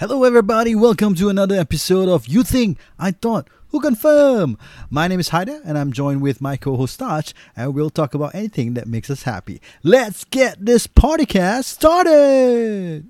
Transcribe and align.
Hello, 0.00 0.24
everybody. 0.24 0.74
Welcome 0.74 1.14
to 1.16 1.28
another 1.28 1.56
episode 1.56 2.08
of 2.08 2.26
You 2.26 2.42
Think 2.42 2.78
I 2.98 3.10
Thought 3.10 3.50
Who 3.68 3.82
Confirm. 3.82 4.56
My 4.88 5.06
name 5.06 5.20
is 5.20 5.28
Haida, 5.28 5.60
and 5.62 5.76
I'm 5.76 5.92
joined 5.92 6.22
with 6.22 6.40
my 6.40 6.56
co-host 6.56 6.98
Taj, 6.98 7.34
and 7.54 7.74
we'll 7.74 7.90
talk 7.90 8.14
about 8.14 8.34
anything 8.34 8.72
that 8.80 8.88
makes 8.88 9.10
us 9.10 9.24
happy. 9.24 9.60
Let's 9.82 10.24
get 10.24 10.64
this 10.64 10.86
podcast 10.86 11.64
started. 11.64 13.08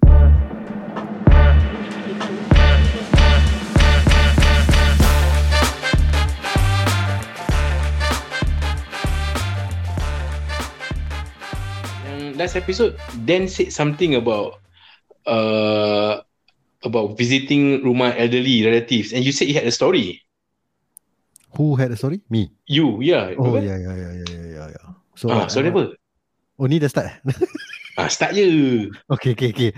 Last 12.36 12.56
episode 12.56 12.98
Dan 13.24 13.46
said 13.46 13.72
something 13.72 14.16
about 14.16 14.58
uh 15.24 16.22
about 16.84 17.16
visiting 17.16 17.84
rumah 17.84 18.16
elderly 18.16 18.64
relatives 18.64 19.12
and 19.12 19.24
you 19.24 19.32
said 19.32 19.48
you 19.48 19.54
had 19.54 19.66
a 19.66 19.74
story. 19.74 20.22
Who 21.58 21.74
had 21.74 21.90
a 21.90 21.98
story? 21.98 22.22
Me. 22.30 22.50
You, 22.66 23.02
yeah. 23.02 23.34
Oh 23.36 23.58
yeah, 23.58 23.76
yeah, 23.76 23.94
yeah, 23.94 24.12
yeah, 24.12 24.26
yeah, 24.30 24.46
yeah, 24.46 24.68
yeah. 24.70 24.86
So, 25.18 25.28
Ah, 25.28 25.50
uh, 25.50 25.50
apa? 25.50 25.82
Oh, 26.56 26.66
ni 26.70 26.78
dah 26.78 26.88
start. 26.88 27.20
Ah, 27.98 28.06
start 28.08 28.32
je. 28.32 28.46
okay, 29.12 29.34
okay, 29.36 29.50
okay. 29.52 29.70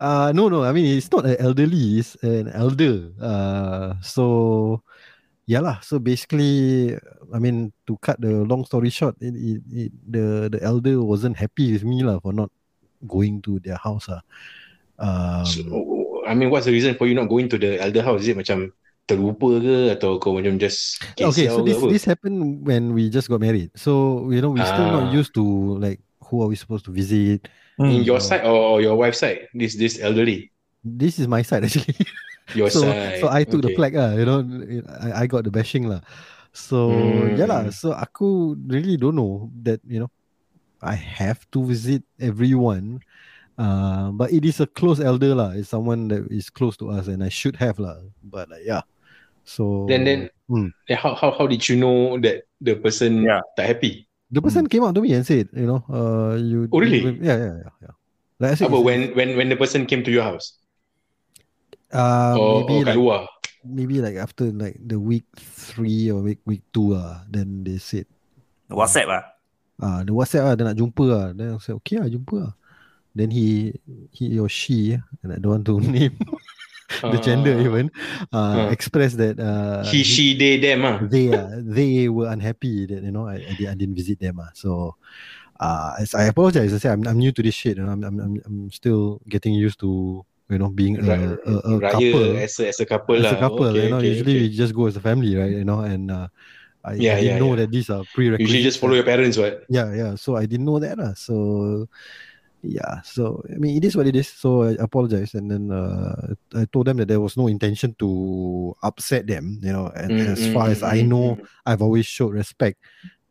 Uh, 0.00 0.32
no, 0.34 0.48
no. 0.48 0.64
I 0.64 0.72
mean, 0.72 0.98
it's 0.98 1.12
not 1.12 1.28
an 1.28 1.36
elderly. 1.38 2.00
It's 2.00 2.16
an 2.24 2.50
elder. 2.50 3.12
Uh, 3.20 3.94
so, 4.02 4.82
yeah 5.46 5.60
lah. 5.60 5.78
So 5.84 6.00
basically, 6.00 6.96
I 7.30 7.38
mean, 7.38 7.70
to 7.86 7.94
cut 8.00 8.18
the 8.18 8.42
long 8.48 8.64
story 8.64 8.90
short, 8.90 9.14
it, 9.20 9.36
it, 9.36 9.60
it, 9.70 9.90
the 10.00 10.48
the 10.48 10.60
elder 10.64 10.98
wasn't 11.04 11.36
happy 11.38 11.76
with 11.76 11.84
me 11.84 12.02
lah 12.02 12.18
for 12.18 12.32
not 12.32 12.50
going 13.04 13.44
to 13.46 13.60
their 13.60 13.78
house 13.78 14.08
lah. 14.08 14.24
Um, 14.98 15.46
So, 15.46 15.62
I 16.26 16.34
mean, 16.34 16.50
what's 16.50 16.66
the 16.66 16.72
reason 16.74 16.94
for 16.96 17.06
you 17.06 17.14
not 17.14 17.28
going 17.28 17.48
to 17.50 17.58
the 17.58 17.80
elder 17.80 18.02
house? 18.02 18.22
Is 18.24 18.28
it 18.34 18.38
macam 18.38 18.72
terlupa 19.08 19.56
ke 19.60 19.76
atau 19.96 20.20
kau 20.20 20.36
macam 20.36 20.60
just 20.60 21.00
okay, 21.16 21.48
so 21.48 21.64
this 21.64 21.80
apa? 21.80 21.88
this 21.88 22.04
happened 22.04 22.60
when 22.66 22.92
we 22.92 23.08
just 23.08 23.28
got 23.28 23.40
married. 23.40 23.72
So 23.74 24.24
you 24.28 24.40
know, 24.44 24.52
we 24.52 24.60
still 24.68 24.88
not 24.92 25.08
Ah. 25.08 25.12
used 25.12 25.32
to 25.38 25.44
like 25.80 26.00
who 26.28 26.44
are 26.44 26.48
we 26.48 26.56
supposed 26.60 26.84
to 26.88 26.92
visit. 26.92 27.48
In 27.80 28.02
your 28.02 28.20
side 28.20 28.44
or, 28.44 28.58
or 28.58 28.76
your 28.82 28.98
wife's 28.98 29.22
side? 29.22 29.48
This 29.54 29.78
this 29.78 29.96
elderly. 30.02 30.50
This 30.84 31.18
is 31.18 31.26
my 31.30 31.42
side 31.42 31.64
actually. 31.66 31.94
Your 32.52 32.68
so 32.68 32.82
side. 32.82 33.20
so 33.20 33.28
I 33.32 33.44
took 33.48 33.62
the 33.64 33.72
Okay. 33.72 33.76
flag 33.76 33.92
lah. 33.96 34.12
You 34.18 34.26
know, 34.26 34.40
I, 35.00 35.24
I 35.24 35.26
got 35.30 35.44
the 35.44 35.52
bashing 35.52 35.88
lah. 35.88 36.00
So 36.52 36.92
yeah 37.32 37.48
lah. 37.48 37.68
Hmm. 37.68 37.72
So 37.72 37.94
aku 37.96 38.58
really 38.68 38.96
don't 39.00 39.16
know 39.16 39.48
that 39.64 39.80
you 39.88 40.00
know 40.04 40.10
I 40.82 40.94
have 40.94 41.42
to 41.54 41.64
visit 41.64 42.04
everyone. 42.20 43.00
Uh, 43.58 44.14
but 44.14 44.30
it 44.30 44.46
is 44.46 44.62
a 44.62 44.70
close 44.70 45.02
elder 45.02 45.34
lah. 45.34 45.50
It's 45.58 45.68
someone 45.74 46.06
that 46.14 46.30
is 46.30 46.46
close 46.46 46.78
to 46.78 46.94
us, 46.94 47.10
and 47.10 47.26
I 47.26 47.28
should 47.28 47.58
have 47.58 47.82
lah. 47.82 47.98
But 48.22 48.54
uh, 48.54 48.62
yeah. 48.62 48.86
So 49.42 49.90
Then 49.90 50.06
then 50.06 50.20
Hmm. 50.48 50.70
how 50.88 51.12
how 51.18 51.34
how 51.34 51.44
did 51.50 51.66
you 51.68 51.76
know 51.76 52.16
that 52.22 52.46
the 52.62 52.78
person 52.78 53.26
Yeah. 53.26 53.42
tak 53.58 53.66
happy? 53.76 54.06
the 54.30 54.40
person 54.40 54.68
came 54.68 54.84
up 54.84 54.94
to 54.94 55.00
me 55.02 55.12
and 55.16 55.24
said, 55.24 55.48
you 55.56 55.64
know, 55.66 55.80
uh, 55.88 56.36
you. 56.36 56.68
Oh, 56.72 56.80
really? 56.80 57.00
Yeah, 57.18 57.36
yeah, 57.36 57.54
yeah, 57.66 57.72
yeah. 57.82 57.94
Like 58.38 58.52
I 58.52 58.56
said, 58.56 58.68
Apa 58.70 58.78
when 58.78 59.12
when 59.18 59.34
when 59.36 59.48
the 59.50 59.56
person 59.58 59.84
came 59.84 60.04
to 60.06 60.12
your 60.14 60.22
house? 60.22 60.56
uh, 61.92 62.36
or 62.36 62.62
maybe 62.62 62.74
or 62.80 62.84
like 62.84 62.96
luar? 62.96 63.20
maybe 63.64 64.00
like 64.00 64.16
after 64.16 64.52
like 64.52 64.76
the 64.80 65.00
week 65.00 65.24
three 65.36 66.12
or 66.12 66.20
week 66.22 66.40
week 66.46 66.62
two 66.72 66.94
ah, 66.94 67.24
then 67.28 67.64
they 67.64 67.80
said 67.80 68.06
WhatsApp 68.70 69.08
ah. 69.08 69.24
ah 69.82 70.00
the 70.04 70.12
WhatsApp 70.12 70.44
ah, 70.44 70.54
dia 70.56 70.64
nak 70.68 70.76
jumpa 70.76 71.04
ah. 71.12 71.26
Then 71.32 71.56
I 71.56 71.60
said 71.60 71.76
okay 71.82 71.98
ah 72.00 72.08
jumpa 72.08 72.36
ah. 72.48 72.52
Then 73.14 73.30
he 73.30 73.74
he 74.12 74.38
or 74.38 74.48
she 74.48 74.98
and 75.22 75.32
I 75.32 75.38
don't 75.38 75.52
want 75.62 75.66
to 75.66 75.80
name 75.98 76.16
the 77.02 77.18
gender 77.20 77.52
Ah. 77.56 77.64
even 77.66 77.90
uh, 78.32 78.68
Ah. 78.68 78.68
expressed 78.72 79.18
that 79.18 79.36
uh, 79.38 79.84
he, 79.84 80.02
she, 80.02 80.32
they, 80.36 80.56
them 80.56 80.84
ah. 80.84 80.98
they 81.02 81.28
uh, 81.32 81.60
they 81.60 82.08
were 82.08 82.28
unhappy 82.32 82.86
that 82.86 83.02
you 83.02 83.12
know 83.12 83.26
I, 83.28 83.44
I, 83.44 83.52
I 83.52 83.74
didn't 83.76 83.94
visit 83.96 84.20
them 84.20 84.40
ah. 84.40 84.50
So 84.54 84.96
uh, 85.60 85.94
as 85.98 86.14
I 86.14 86.24
apologize. 86.30 86.72
I 86.72 86.78
say 86.78 86.88
I'm, 86.90 87.06
I'm 87.06 87.18
new 87.18 87.32
to 87.32 87.42
this 87.42 87.54
shit 87.54 87.78
and 87.78 87.90
I'm, 87.90 88.04
I'm 88.04 88.16
I'm 88.20 88.34
I'm 88.46 88.58
still 88.70 89.20
getting 89.28 89.52
used 89.54 89.80
to 89.80 90.24
you 90.48 90.58
know 90.58 90.70
being 90.70 90.96
a, 90.96 91.36
a, 91.44 91.76
a 91.76 91.80
Raya 91.80 91.90
couple 91.92 92.36
as 92.38 92.56
a 92.60 92.68
as 92.68 92.80
a 92.80 92.86
couple 92.86 93.16
as 93.20 93.32
a 93.32 93.36
couple. 93.36 93.64
Okay, 93.68 93.84
you 93.84 93.90
know, 93.90 93.98
okay, 93.98 94.08
usually 94.08 94.32
okay. 94.38 94.42
we 94.48 94.56
just 94.56 94.74
go 94.74 94.86
as 94.86 94.96
a 94.96 95.00
family, 95.00 95.34
right? 95.36 95.50
You 95.50 95.64
know, 95.64 95.80
and 95.80 96.10
uh, 96.10 96.28
I, 96.84 96.92
I 96.92 96.94
Yeah, 96.94 97.14
didn't 97.20 97.26
yeah, 97.26 97.38
know 97.38 97.52
yeah. 97.52 97.56
that 97.66 97.70
these 97.70 97.90
are 97.90 98.04
prerequisites. 98.14 98.48
Usually 98.48 98.62
just 98.62 98.78
follow 98.80 98.94
your 98.94 99.04
parents, 99.04 99.36
right? 99.36 99.58
Yeah, 99.68 99.92
yeah. 99.92 100.14
So 100.14 100.36
I 100.36 100.46
didn't 100.46 100.64
know 100.64 100.78
that. 100.78 100.98
Uh, 100.98 101.12
so 101.14 101.88
yeah. 102.68 103.00
So 103.02 103.42
I 103.48 103.56
mean, 103.58 103.76
it 103.76 103.84
is 103.84 103.96
what 103.96 104.06
it 104.06 104.16
is. 104.16 104.28
So 104.28 104.64
I 104.64 104.76
apologize, 104.78 105.34
and 105.34 105.50
then 105.50 105.72
uh, 105.72 106.34
I 106.54 106.66
told 106.72 106.86
them 106.86 106.98
that 106.98 107.08
there 107.08 107.20
was 107.20 107.36
no 107.36 107.48
intention 107.48 107.96
to 107.98 108.76
upset 108.82 109.26
them. 109.26 109.60
You 109.62 109.72
know, 109.72 109.88
and 109.96 110.12
Mm, 110.12 110.20
as 110.20 110.44
mm, 110.44 110.46
far 110.46 110.68
as 110.70 110.82
mm, 110.82 110.82
I 110.82 111.02
mm, 111.02 111.08
know. 111.08 111.38
I've 111.66 111.82
always 111.82 112.06
showed 112.06 112.34
respect 112.34 112.78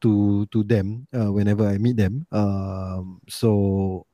to 0.01 0.45
to 0.53 0.63
them 0.63 1.07
uh, 1.13 1.31
whenever 1.31 1.67
I 1.67 1.77
meet 1.77 1.97
them. 1.97 2.27
Um, 2.31 3.21
so 3.29 4.05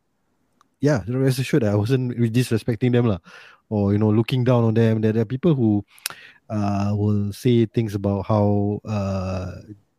yeah, 0.81 1.03
rest 1.07 1.39
assured 1.39 1.63
that 1.63 1.73
I 1.73 1.75
wasn't 1.79 2.17
re- 2.17 2.29
disrespecting 2.29 2.91
them 2.91 3.07
lah, 3.07 3.19
or 3.69 3.93
you 3.93 3.99
know 3.99 4.11
looking 4.11 4.43
down 4.43 4.63
on 4.63 4.73
them. 4.75 5.01
There, 5.01 5.13
there 5.13 5.23
are 5.23 5.29
people 5.29 5.55
who 5.55 5.85
uh, 6.49 6.93
will 6.95 7.33
say 7.33 7.65
things 7.65 7.95
about 7.95 8.25
how 8.27 8.81
uh, 8.85 9.51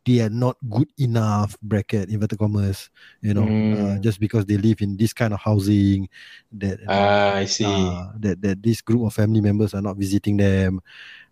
they 0.05 0.21
are 0.21 0.29
not 0.29 0.57
good 0.69 0.87
enough 0.97 1.57
bracket 1.61 2.09
inverted 2.09 2.39
commas. 2.39 2.89
You 3.21 3.33
know, 3.33 3.45
uh, 3.73 3.97
Mm. 3.97 4.01
just 4.05 4.19
because 4.19 4.45
they 4.45 4.57
live 4.57 4.81
in 4.81 4.97
this 4.97 5.13
kind 5.13 5.33
of 5.33 5.39
housing, 5.41 6.07
that 6.53 6.79
Ah, 6.87 7.41
I 7.41 7.45
see. 7.45 7.65
uh, 7.65 8.13
that 8.21 8.41
that 8.41 8.61
this 8.61 8.81
group 8.81 9.05
of 9.05 9.13
family 9.13 9.41
members 9.41 9.73
are 9.73 9.81
not 9.81 9.97
visiting 9.97 10.37
them. 10.37 10.81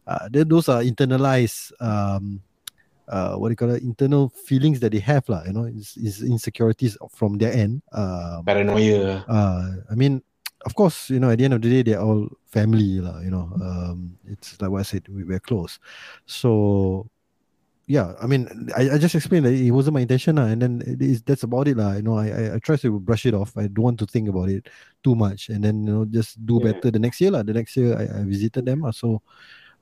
Uh, 0.08 0.28
th- 0.28 0.48
those 0.48 0.68
are 0.68 0.82
internalized 0.84 1.72
um, 1.80 2.42
uh, 3.08 3.36
what 3.36 3.50
do 3.50 3.52
you 3.52 3.58
call 3.60 3.72
it? 3.72 3.84
Internal 3.84 4.30
feelings 4.48 4.80
that 4.80 4.92
they 4.92 5.00
have, 5.00 5.28
lah. 5.28 5.44
You 5.46 5.54
know, 5.54 5.66
is, 5.66 5.94
it's 6.00 6.22
insecurities 6.22 6.98
from 7.12 7.38
their 7.38 7.52
end. 7.52 7.84
Um, 7.92 8.44
Paranoia. 8.46 9.26
uh, 9.28 9.84
I 9.92 9.96
mean, 9.96 10.24
of 10.66 10.74
course, 10.76 11.10
you 11.10 11.20
know, 11.20 11.30
at 11.30 11.38
the 11.38 11.46
end 11.46 11.54
of 11.54 11.62
the 11.62 11.70
day, 11.70 11.84
they're 11.84 12.02
all 12.02 12.30
family, 12.48 13.00
lah. 13.04 13.20
You 13.20 13.32
know, 13.32 13.52
um, 13.60 14.16
it's 14.28 14.56
like 14.62 14.72
what 14.72 14.80
I 14.80 14.84
said, 14.84 15.04
we, 15.10 15.24
we're 15.26 15.40
close. 15.44 15.80
So, 16.26 17.10
yeah, 17.88 18.14
I 18.22 18.28
mean, 18.28 18.48
I, 18.76 18.92
I 18.92 18.98
just 18.98 19.16
explained 19.16 19.46
that 19.46 19.54
it 19.54 19.72
wasn't 19.72 19.96
my 19.96 20.02
intention, 20.02 20.38
lah, 20.38 20.46
and 20.48 20.62
then 20.62 20.82
it 20.88 21.02
is, 21.02 21.22
that's 21.22 21.44
about 21.44 21.68
it, 21.68 21.78
lah. 21.78 21.94
You 21.94 22.02
know, 22.04 22.18
I, 22.18 22.28
I 22.30 22.44
I 22.56 22.60
try 22.60 22.76
to 22.78 23.00
brush 23.00 23.26
it 23.26 23.34
off. 23.34 23.58
I 23.58 23.68
don't 23.68 23.84
want 23.84 24.00
to 24.00 24.08
think 24.08 24.30
about 24.30 24.50
it 24.50 24.68
too 25.04 25.16
much, 25.16 25.50
and 25.50 25.64
then 25.64 25.84
you 25.84 25.94
know, 25.94 26.06
just 26.06 26.40
do 26.46 26.60
Yeah. 26.64 26.72
better 26.72 26.92
the 26.92 27.00
next 27.00 27.20
year, 27.20 27.32
lah. 27.32 27.44
The 27.44 27.54
next 27.54 27.76
year, 27.76 27.96
I, 27.98 28.04
I 28.08 28.24
visited 28.24 28.66
them, 28.66 28.82
lah. 28.88 28.92
So, 28.92 29.22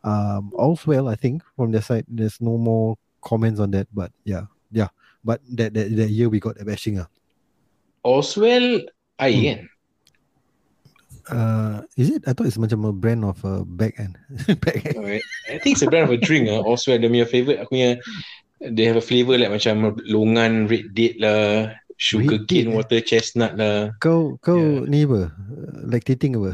um, 0.03 0.51
all's 0.57 0.85
well, 0.87 1.07
I 1.07 1.15
think, 1.15 1.43
from 1.55 1.71
their 1.71 1.85
side. 1.85 2.05
There's 2.09 2.41
no 2.41 2.57
more 2.57 2.97
comments 3.21 3.59
on 3.61 3.71
that, 3.77 3.87
but 3.93 4.09
yeah, 4.25 4.49
yeah. 4.73 4.89
But 5.23 5.41
that 5.53 5.73
that, 5.77 5.93
that 5.95 6.09
year 6.09 6.29
we 6.29 6.41
got 6.41 6.57
a 6.57 6.65
bashing, 6.65 6.97
ah. 6.97 7.09
Oswell 8.03 8.81
air 9.19 9.29
Hmm. 9.29 9.65
Uh, 11.29 11.83
is 11.99 12.09
it? 12.09 12.23
I 12.25 12.33
thought 12.33 12.47
it's 12.47 12.57
macam 12.57 12.87
a 12.87 12.93
brand 12.95 13.21
of 13.21 13.37
a 13.45 13.61
bag 13.67 13.99
kan. 13.99 14.17
bag. 14.65 14.95
Alright. 14.97 15.21
I 15.51 15.59
think 15.59 15.77
it's 15.77 15.85
a 15.85 15.89
brand 15.91 16.09
of 16.09 16.13
a 16.15 16.19
drink 16.19 16.49
ah. 16.49 16.65
Oswell 16.65 16.97
dia 16.97 17.11
punya 17.11 17.27
favourite 17.29 17.59
aku 17.61 17.77
punya 17.77 17.91
they 18.61 18.85
have 18.85 18.97
a 18.97 19.03
flavour 19.03 19.37
like 19.37 19.49
macam 19.53 19.97
longan 20.05 20.69
red 20.69 20.93
date 20.93 21.17
lah, 21.17 21.73
sugar 21.97 22.41
Red 22.41 22.49
date, 22.49 22.65
cane 22.65 22.69
eh? 22.69 22.75
water 22.77 22.99
chestnut 23.01 23.53
lah. 23.57 23.93
Kau 24.01 24.37
kau 24.41 24.85
Yeah. 24.85 24.89
ni 24.89 24.99
apa? 25.05 25.29
Uh, 25.33 25.73
Lactating 25.89 26.33
apa? 26.41 26.51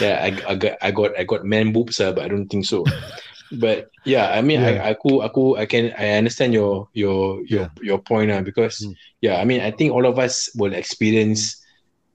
yeah, 0.00 0.24
I, 0.24 0.28
I 0.48 0.54
got 0.56 0.74
I 0.80 0.90
got 0.90 1.10
I 1.18 1.24
got 1.24 1.42
man 1.44 1.72
boobs 1.72 2.00
ah, 2.00 2.12
but 2.12 2.24
I 2.24 2.28
don't 2.28 2.48
think 2.48 2.64
so. 2.64 2.84
But 3.52 3.90
yeah, 4.06 4.30
I 4.30 4.42
mean, 4.42 4.60
Yeah. 4.62 4.78
I 4.82 4.94
aku 4.94 5.20
aku 5.22 5.58
I 5.58 5.66
can 5.66 5.90
I 5.98 6.18
understand 6.22 6.54
your 6.54 6.86
your 6.94 7.42
your 7.46 7.66
your 7.82 7.98
point 7.98 8.30
ah 8.30 8.40
because 8.42 8.78
Mm. 8.82 8.94
yeah, 9.20 9.34
I 9.40 9.44
mean, 9.44 9.60
I 9.60 9.70
think 9.74 9.90
all 9.92 10.06
of 10.06 10.18
us 10.18 10.50
will 10.54 10.72
experience 10.74 11.58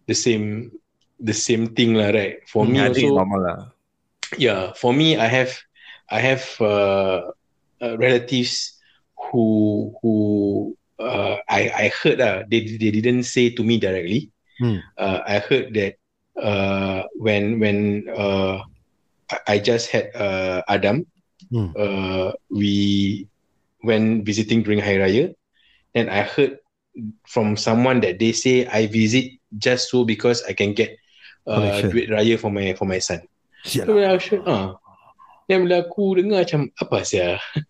the 0.07 0.15
same 0.15 0.71
the 1.19 1.33
same 1.35 1.75
thing 1.75 1.95
lah, 1.95 2.11
right? 2.15 2.39
For 2.47 2.63
me 2.65 2.79
I 2.79 2.87
also, 2.87 3.07
normal 3.15 3.41
lah. 3.43 3.59
yeah, 4.37 4.73
for 4.75 4.93
me, 4.93 5.17
I 5.17 5.27
have 5.27 5.51
I 6.09 6.19
have 6.19 6.43
uh, 6.61 7.31
uh, 7.81 7.93
relatives 7.97 8.73
who 9.31 9.91
who 10.01 10.13
uh, 10.99 11.37
I 11.49 11.61
I 11.71 11.85
heard 11.91 12.19
uh, 12.21 12.43
they 12.49 12.61
they 12.79 12.91
didn't 12.91 13.23
say 13.27 13.49
to 13.55 13.63
me 13.63 13.77
directly. 13.79 14.29
Hmm. 14.59 14.79
Uh, 14.97 15.19
I 15.27 15.39
heard 15.39 15.73
that 15.75 15.95
uh, 16.39 17.03
when 17.19 17.59
when 17.59 18.07
uh, 18.11 18.63
I- 19.31 19.43
I 19.47 19.59
just 19.59 19.89
had 19.91 20.11
uh, 20.15 20.61
Adam, 20.67 21.05
Hmm. 21.51 21.71
uh, 21.77 22.31
we 22.49 23.27
when 23.85 24.25
visiting 24.25 24.63
during 24.63 24.81
Hari 24.81 24.97
Raya, 24.97 25.25
and 25.93 26.09
I 26.09 26.25
heard 26.25 26.59
from 27.27 27.57
someone 27.57 28.01
that 28.01 28.19
they 28.19 28.31
say 28.31 28.65
I 28.65 28.87
visit 28.87 29.37
just 29.57 29.91
so 29.91 30.03
because 30.03 30.43
I 30.47 30.53
can 30.53 30.73
get 30.73 30.97
uh, 31.45 31.59
Collection. 31.59 31.89
duit 31.91 32.07
raya 32.09 32.35
for 32.39 32.49
my 32.49 32.73
for 32.73 32.85
my 32.85 32.99
son. 32.99 33.21
So 33.65 33.83
lah. 33.83 33.85
bila 33.85 34.07
aku 34.17 34.35
ah. 34.45 34.65
Dan 35.45 35.69
bila 35.69 35.85
aku 35.85 36.17
dengar 36.17 36.45
macam 36.45 36.71
apa 36.81 36.97
sia. 37.05 37.37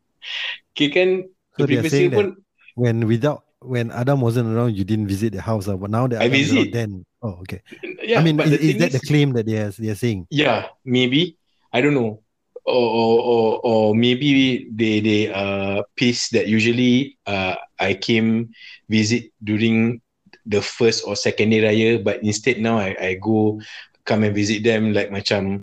Okay 0.76 0.90
kan 0.90 1.10
So 1.56 1.64
the 1.64 1.78
they 1.78 1.80
are 1.80 1.88
saying 1.88 2.12
year 2.12 2.18
pun 2.18 2.28
When 2.76 3.08
without 3.08 3.48
when 3.64 3.88
Adam 3.92 4.20
wasn't 4.20 4.52
around, 4.52 4.76
you 4.76 4.84
didn't 4.84 5.08
visit 5.08 5.32
the 5.32 5.42
house, 5.42 5.68
uh, 5.68 5.78
but 5.80 5.90
now 5.90 6.08
that 6.12 6.20
I 6.20 6.28
Adam 6.28 6.40
is 6.40 6.52
around, 6.52 6.74
then 6.76 6.90
oh 7.24 7.40
okay. 7.48 7.64
Yeah, 8.04 8.20
I 8.20 8.24
mean, 8.24 8.36
but 8.36 8.52
is, 8.52 8.52
the 8.52 8.60
is 8.60 8.72
thing 8.76 8.80
that 8.84 8.92
the 8.92 9.02
claim 9.02 9.34
that 9.34 9.46
they 9.48 9.58
are 9.58 9.72
they 9.72 9.90
are 9.90 9.98
saying? 9.98 10.28
Yeah, 10.30 10.68
maybe. 10.84 11.40
I 11.72 11.80
don't 11.80 11.96
know. 11.96 12.25
Or 12.66 12.74
or 12.74 13.62
or, 13.62 13.86
maybe 13.94 14.66
they 14.74 14.98
they 14.98 15.30
uh 15.30 15.86
pissed 15.94 16.34
that 16.34 16.50
usually 16.50 17.14
uh 17.30 17.62
I 17.78 17.94
came 17.94 18.58
visit 18.90 19.30
during 19.38 20.02
the 20.50 20.66
first 20.66 21.06
or 21.06 21.14
second 21.14 21.54
day 21.54 21.62
raya, 21.62 22.02
but 22.02 22.26
instead 22.26 22.58
now 22.58 22.82
I 22.82 22.98
I 22.98 23.12
go 23.22 23.62
come 24.02 24.26
and 24.26 24.34
visit 24.34 24.66
them 24.66 24.98
like 24.98 25.14
macam 25.14 25.62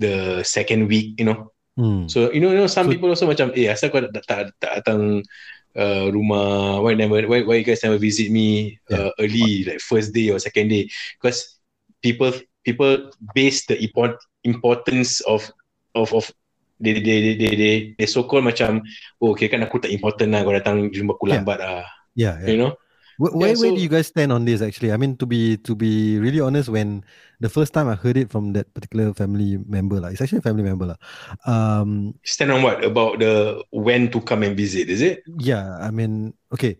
the 0.00 0.40
second 0.40 0.88
week, 0.88 1.20
you 1.20 1.28
know. 1.28 1.52
Hmm. 1.76 2.08
So 2.08 2.32
you 2.32 2.40
know, 2.40 2.50
you 2.50 2.64
know, 2.64 2.70
some 2.70 2.88
So- 2.88 2.92
people 2.96 3.12
also 3.12 3.28
macam, 3.28 3.52
eh, 3.52 3.68
asal 3.68 3.92
kau 3.92 4.00
tak 4.00 4.24
tak, 4.24 4.40
tak 4.56 4.72
datang 4.82 5.22
uh, 5.76 6.06
rumah, 6.08 6.80
why 6.80 6.94
never, 6.96 7.22
why, 7.28 7.44
why 7.44 7.60
you 7.60 7.66
guys 7.66 7.84
never 7.84 7.98
visit 8.00 8.32
me 8.32 8.78
uh, 8.90 9.12
early, 9.20 9.68
like 9.68 9.80
first 9.84 10.16
day 10.16 10.32
or 10.32 10.40
second 10.40 10.72
day? 10.72 10.88
Because 11.20 11.60
people 12.00 12.32
people 12.64 13.12
base 13.36 13.68
the 13.68 13.76
import, 13.80 14.16
importance 14.44 15.20
of 15.28 15.44
of 15.94 16.12
of 16.14 16.30
they 16.80 16.98
they 17.02 17.18
they 17.20 17.34
they 17.34 17.52
they, 17.58 17.74
they 17.98 18.06
so 18.06 18.22
called 18.24 18.46
macam, 18.46 18.82
oh, 19.20 19.34
okay 19.34 19.50
kan 19.50 19.62
aku 19.66 19.82
tak 19.82 19.90
important 19.90 20.30
lah, 20.34 20.42
kau 20.46 20.54
datang 20.54 20.90
jumpa 20.94 21.14
aku 21.18 21.26
Yeah. 21.28 21.42
lambat 21.42 21.58
lah, 21.58 21.86
Yeah, 22.14 22.34
yeah. 22.42 22.48
you 22.50 22.58
know? 22.58 22.72
Where, 23.18 23.34
where, 23.34 23.50
Yeah, 23.50 23.58
where 23.58 23.72
so- 23.74 23.76
do 23.76 23.82
you 23.82 23.90
guys 23.90 24.06
stand 24.14 24.30
on 24.30 24.46
this 24.46 24.62
actually? 24.62 24.94
I 24.94 24.96
mean 24.96 25.18
to 25.18 25.26
be 25.26 25.58
to 25.66 25.74
be 25.74 26.22
really 26.22 26.38
honest, 26.38 26.70
when 26.70 27.02
the 27.42 27.50
first 27.50 27.74
time 27.74 27.90
I 27.90 27.98
heard 27.98 28.14
it 28.14 28.30
from 28.30 28.54
that 28.54 28.70
particular 28.78 29.10
family 29.10 29.58
member, 29.66 29.98
like 29.98 30.14
it's 30.14 30.22
actually 30.22 30.38
a 30.38 30.46
family 30.46 30.62
member. 30.62 30.94
lah. 30.94 30.98
Um 31.42 32.14
Stand 32.22 32.54
on 32.54 32.62
what 32.62 32.78
about 32.86 33.18
the 33.18 33.58
when 33.74 34.06
to 34.14 34.22
come 34.22 34.46
and 34.46 34.54
visit? 34.54 34.86
Is 34.86 35.02
it? 35.02 35.26
yeah, 35.42 35.82
I 35.82 35.90
mean 35.90 36.30
okay. 36.54 36.78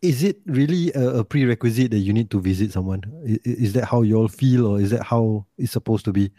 Is 0.00 0.24
it 0.24 0.40
really 0.48 0.88
a, 0.96 1.20
a 1.20 1.24
prerequisite 1.28 1.92
that 1.92 2.00
you 2.00 2.16
need 2.16 2.32
to 2.32 2.40
visit 2.40 2.72
someone? 2.72 3.04
Is, 3.20 3.68
is 3.68 3.72
that 3.76 3.84
how 3.84 4.00
you 4.00 4.16
all 4.16 4.32
feel 4.32 4.64
or 4.64 4.80
is 4.80 4.88
that 4.96 5.04
how 5.04 5.44
it's 5.60 5.76
supposed 5.76 6.08
to 6.08 6.12
be? 6.16 6.32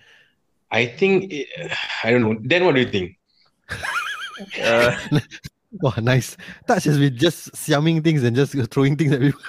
I 0.72 0.86
think 0.86 1.32
it, 1.32 1.48
I 2.04 2.12
don't 2.12 2.22
know. 2.22 2.38
Then 2.42 2.66
what 2.66 2.76
do 2.76 2.82
you 2.82 2.90
think? 2.90 3.18
Uh, 4.60 4.98
Wow, 5.80 5.94
nice. 6.02 6.36
Touch 6.68 6.84
has 6.84 6.98
been 7.00 7.16
just 7.16 7.54
siaming 7.54 8.04
things 8.04 8.24
and 8.24 8.36
just 8.36 8.52
throwing 8.72 8.98
things 8.98 9.14
at 9.14 9.22
people. 9.22 9.40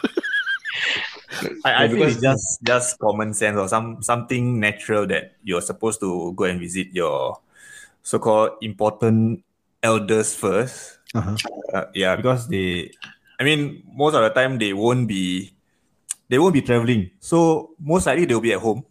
I, 1.64 1.84
I 1.84 1.88
think 1.88 2.00
it's 2.00 2.16
because- 2.16 2.22
just 2.22 2.62
just 2.62 2.98
common 3.00 3.34
sense 3.34 3.56
or 3.58 3.66
some 3.66 4.02
something 4.02 4.60
natural 4.60 5.06
that 5.08 5.34
you're 5.42 5.62
supposed 5.62 5.98
to 6.00 6.32
go 6.34 6.44
and 6.44 6.60
visit 6.60 6.88
your 6.92 7.40
so-called 8.02 8.50
important 8.62 9.42
elders 9.82 10.34
first. 10.36 10.98
Uh-huh. 11.14 11.36
Uh, 11.72 11.84
yeah, 11.94 12.14
because 12.16 12.46
they, 12.48 12.92
I 13.40 13.44
mean, 13.44 13.82
most 13.92 14.14
of 14.14 14.22
the 14.22 14.30
time 14.30 14.58
they 14.58 14.72
won't 14.72 15.08
be, 15.08 15.52
they 16.28 16.38
won't 16.38 16.54
be 16.54 16.62
traveling. 16.62 17.10
So 17.19 17.70
most 17.80 18.06
likely 18.06 18.26
they'll 18.26 18.40
be 18.40 18.52
at 18.52 18.60
home. 18.60 18.84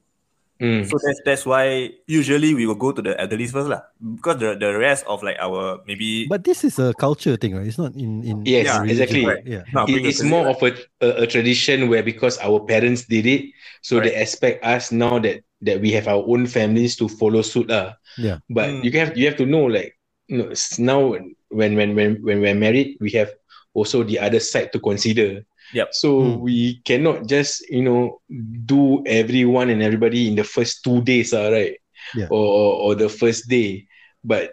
Mm. 0.61 0.85
So 0.85 0.93
that's 1.01 1.19
that's 1.25 1.43
why 1.49 1.89
usually 2.05 2.53
we 2.53 2.69
will 2.69 2.77
go 2.77 2.93
to 2.93 3.01
the 3.01 3.17
elderly 3.17 3.49
first 3.49 3.65
lah. 3.65 3.81
Because 3.97 4.37
the 4.37 4.53
the 4.53 4.77
rest 4.77 5.01
of 5.09 5.25
like 5.25 5.41
our 5.41 5.81
maybe 5.89 6.29
But 6.29 6.45
this 6.45 6.61
is 6.61 6.77
a 6.77 6.93
culture 6.93 7.33
thing, 7.33 7.57
right? 7.57 7.65
It's 7.65 7.81
not 7.81 7.97
in 7.97 8.21
in 8.21 8.45
Yes, 8.45 8.69
in 8.69 8.85
religion, 8.85 8.93
exactly. 8.93 9.25
right? 9.25 9.41
Yeah. 9.41 9.63
Nah, 9.73 9.89
It- 9.89 10.05
it's 10.05 10.21
more 10.21 10.45
family, 10.53 10.53
of 10.53 10.59
a, 10.61 10.71
a, 11.01 11.09
a 11.23 11.27
tradition 11.27 11.89
where 11.89 12.05
because 12.05 12.37
our 12.45 12.61
parents 12.61 13.09
did 13.09 13.25
it, 13.25 13.49
so 13.81 13.97
they 13.97 14.13
expect 14.13 14.61
us 14.61 14.93
now 14.93 15.17
that 15.25 15.41
that 15.65 15.81
we 15.81 15.89
have 15.97 16.05
our 16.05 16.21
own 16.21 16.45
families 16.45 16.93
to 17.01 17.09
follow 17.09 17.41
suit 17.41 17.65
lah. 17.73 17.97
Yeah. 18.21 18.37
But 18.45 18.69
Mm. 18.69 18.85
you 18.85 18.91
have 19.01 19.11
you 19.17 19.25
have 19.33 19.41
to 19.41 19.49
know 19.49 19.65
like 19.65 19.97
you 20.29 20.45
know 20.45 20.53
s- 20.53 20.77
now 20.77 21.17
when 21.49 21.73
when 21.73 21.97
when 21.97 22.21
when 22.21 22.37
we're 22.37 22.53
married, 22.53 23.01
we 23.01 23.09
have 23.17 23.33
also 23.73 24.05
the 24.05 24.21
other 24.21 24.39
side 24.39 24.69
to 24.73 24.79
consider. 24.79 25.41
Yep. 25.73 25.89
So 25.95 26.09
Mm. 26.19 26.39
we 26.43 26.81
cannot 26.83 27.27
just 27.27 27.63
you 27.71 27.83
know 27.83 28.19
do 28.65 29.03
everyone 29.07 29.69
and 29.69 29.81
everybody 29.81 30.27
in 30.27 30.35
the 30.35 30.43
first 30.43 30.83
two 30.83 31.01
days, 31.01 31.33
ah, 31.33 31.47
right? 31.47 31.79
Yeah. 32.15 32.27
Or, 32.27 32.43
or 32.43 32.71
or 32.81 32.91
the 32.95 33.07
first 33.07 33.47
day, 33.47 33.87
but 34.23 34.51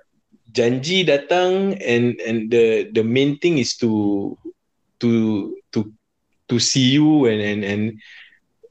janji 0.52 1.04
datang 1.04 1.76
and 1.82 2.20
and 2.22 2.50
the 2.50 2.88
the 2.94 3.02
main 3.02 3.36
thing 3.38 3.58
is 3.58 3.76
to 3.82 4.36
to 5.00 5.54
to 5.72 5.92
to 6.48 6.56
see 6.58 6.96
you 6.96 7.26
and 7.26 7.40
and 7.40 7.60
and 7.64 7.82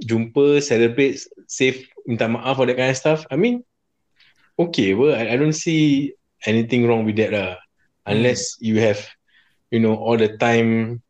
jumpa 0.01 0.61
celebrate 0.61 1.21
safe 1.47 1.85
minta 2.05 2.25
maaf 2.25 2.57
for 2.57 2.65
that 2.65 2.77
kind 2.77 2.89
of 2.93 2.97
stuff 2.97 3.25
I 3.29 3.35
mean 3.37 3.61
okay 4.57 4.93
well 4.93 5.13
I, 5.13 5.33
I 5.33 5.35
don't 5.37 5.53
see 5.57 6.13
anything 6.45 6.85
wrong 6.87 7.05
with 7.05 7.17
that 7.17 7.33
lah 7.33 7.57
unless 8.05 8.57
you 8.61 8.79
have 8.81 9.01
you 9.69 9.79
know 9.79 9.95
all 9.95 10.17
the 10.17 10.37
time 10.37 11.01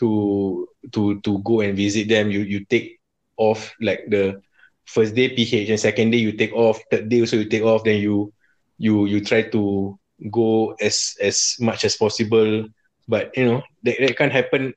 to 0.00 0.66
to 0.92 1.20
to 1.20 1.38
go 1.44 1.60
and 1.60 1.76
visit 1.76 2.08
them 2.08 2.30
you 2.32 2.40
you 2.42 2.64
take 2.66 2.98
off 3.36 3.74
like 3.80 4.04
the 4.08 4.40
first 4.88 5.14
day 5.14 5.28
PH 5.30 5.70
and 5.70 5.80
second 5.80 6.10
day 6.10 6.18
you 6.18 6.32
take 6.32 6.52
off 6.54 6.80
third 6.90 7.08
day 7.08 7.20
also 7.20 7.36
you 7.38 7.48
take 7.48 7.62
off 7.62 7.84
then 7.84 8.00
you 8.00 8.32
you 8.78 9.06
you 9.06 9.20
try 9.20 9.42
to 9.52 9.96
go 10.32 10.74
as 10.80 11.14
as 11.20 11.56
much 11.60 11.84
as 11.84 11.96
possible 11.96 12.66
but 13.08 13.30
you 13.36 13.44
know 13.44 13.62
that, 13.84 13.96
that 14.00 14.16
can't 14.16 14.32
happen 14.32 14.74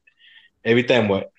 every 0.66 0.84
time 0.84 1.08
what 1.10 1.32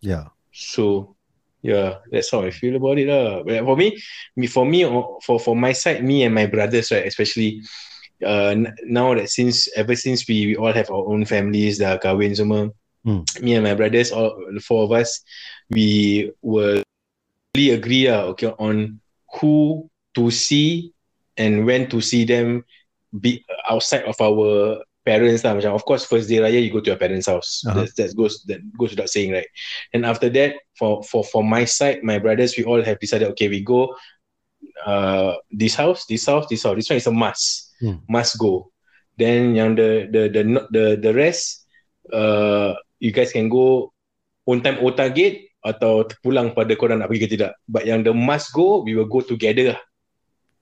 Yeah. 0.00 0.28
so 0.52 1.16
yeah 1.62 1.98
that's 2.10 2.30
how 2.30 2.42
I 2.42 2.50
feel 2.50 2.76
about 2.76 2.98
it 2.98 3.08
lah. 3.08 3.42
But 3.44 3.64
for 3.64 3.76
me 3.76 3.98
me 4.36 4.46
for 4.46 4.64
me 4.64 4.84
or 4.84 5.18
for 5.24 5.38
for 5.40 5.56
my 5.56 5.72
side 5.72 6.04
me 6.04 6.24
and 6.24 6.34
my 6.34 6.46
brothers 6.46 6.90
right 6.92 7.06
especially 7.06 7.60
uh, 8.24 8.54
now 8.84 9.14
that 9.14 9.28
since 9.30 9.68
ever 9.76 9.96
since 9.96 10.26
we, 10.28 10.46
we 10.46 10.56
all 10.56 10.72
have 10.72 10.90
our 10.90 11.04
own 11.08 11.24
families 11.24 11.78
dah 11.78 11.96
kahwin 12.00 12.32
semua 12.36 12.68
Hmm. 13.00 13.24
me 13.40 13.54
and 13.56 13.64
my 13.64 13.72
brothers 13.72 14.12
all 14.12 14.36
the 14.52 14.60
four 14.60 14.84
of 14.84 14.92
us 14.92 15.24
we 15.72 16.28
will 16.44 16.82
really 17.56 17.72
agree 17.72 18.04
lah, 18.10 18.28
okay 18.36 18.52
on 18.60 19.00
who 19.40 19.88
to 20.12 20.28
see 20.30 20.92
and 21.40 21.64
when 21.64 21.88
to 21.88 22.00
see 22.04 22.28
them 22.28 22.60
be 23.16 23.40
outside 23.70 24.04
of 24.04 24.20
our 24.20 24.84
parents 25.08 25.40
lah. 25.42 25.56
Macam, 25.56 25.72
of 25.72 25.82
course 25.88 26.04
first 26.04 26.28
day 26.28 26.44
raya 26.44 26.60
you 26.60 26.68
go 26.68 26.84
to 26.84 26.92
your 26.92 27.00
parents 27.00 27.24
house 27.26 27.64
Uh-huh. 27.64 27.88
that, 27.88 27.88
that 27.96 28.10
goes 28.12 28.44
that 28.44 28.60
goes 28.76 28.92
without 28.92 29.08
saying 29.08 29.32
right 29.32 29.48
and 29.96 30.04
after 30.04 30.28
that 30.28 30.60
for 30.76 31.00
for 31.08 31.24
for 31.24 31.40
my 31.40 31.64
side 31.64 32.04
my 32.04 32.20
brothers 32.20 32.52
we 32.60 32.68
all 32.68 32.84
have 32.84 33.00
decided 33.00 33.32
okay 33.32 33.48
we 33.48 33.64
go 33.64 33.96
uh 34.84 35.34
this 35.48 35.72
house 35.74 36.04
this 36.04 36.28
house 36.28 36.44
this 36.52 36.62
house 36.68 36.76
this 36.76 36.88
one 36.92 37.00
is 37.00 37.08
a 37.08 37.14
must 37.14 37.72
Hmm. 37.80 37.96
must 38.12 38.36
go 38.36 38.68
then 39.16 39.56
yang 39.56 39.72
the 39.72 40.04
the 40.12 40.28
the 40.28 40.42
the 40.44 40.60
the, 40.68 40.84
the 41.00 41.12
rest 41.16 41.64
uh 42.12 42.76
you 43.00 43.10
guys 43.10 43.32
can 43.32 43.48
go 43.48 43.90
on 44.46 44.60
time 44.62 44.78
old 44.84 44.94
target 44.94 45.48
atau 45.60 46.04
terpulang 46.08 46.56
pada 46.56 46.72
korang 46.76 47.00
nak 47.00 47.08
pergi 47.12 47.28
ke 47.28 47.28
tidak 47.36 47.52
but 47.68 47.84
yang 47.84 48.00
the 48.00 48.12
must 48.12 48.48
go 48.52 48.80
we 48.80 48.96
will 48.96 49.08
go 49.08 49.20
together 49.24 49.74
lah 49.76 49.80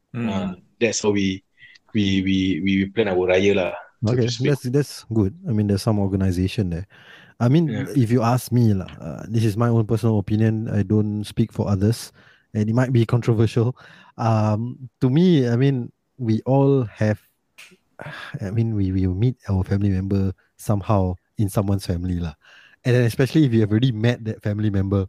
Hmm. 0.08 0.24
uh, 0.24 0.48
that's 0.80 1.04
how 1.04 1.12
we 1.12 1.44
we 1.92 2.24
we 2.24 2.36
we 2.64 2.72
plan 2.88 3.12
our 3.12 3.28
raya 3.28 3.52
lah 3.52 3.72
so 4.00 4.16
Okay, 4.16 4.24
speak. 4.32 4.48
that's 4.48 4.64
that's 4.72 4.94
good. 5.12 5.36
I 5.44 5.52
mean, 5.52 5.68
there's 5.68 5.84
some 5.84 6.00
organization 6.00 6.72
there. 6.72 6.88
I 7.36 7.52
mean, 7.52 7.68
Yeah. 7.68 7.92
if 7.92 8.08
you 8.08 8.24
ask 8.24 8.48
me, 8.48 8.72
lah, 8.72 8.88
uh, 9.02 9.26
this 9.28 9.44
is 9.44 9.58
my 9.58 9.68
own 9.68 9.84
personal 9.84 10.16
opinion. 10.16 10.70
I 10.72 10.80
don't 10.80 11.28
speak 11.28 11.52
for 11.52 11.68
others, 11.68 12.14
and 12.56 12.70
it 12.70 12.74
might 12.78 12.94
be 12.94 13.04
controversial. 13.04 13.76
Um, 14.16 14.88
to 15.04 15.10
me, 15.12 15.44
I 15.44 15.60
mean, 15.60 15.92
we 16.16 16.40
all 16.48 16.88
have. 16.88 17.20
I 18.40 18.48
mean, 18.54 18.72
we 18.78 18.88
will 18.94 19.18
meet 19.18 19.36
our 19.50 19.60
family 19.66 19.90
member 19.92 20.32
somehow 20.56 21.18
in 21.38 21.49
someone's 21.49 21.87
family, 21.87 22.18
lah. 22.21 22.35
And 22.85 22.95
then 22.95 23.04
especially 23.04 23.45
if 23.47 23.52
you 23.54 23.61
have 23.62 23.71
already 23.71 23.92
met 23.92 24.25
that 24.26 24.42
family 24.42 24.71
member, 24.71 25.07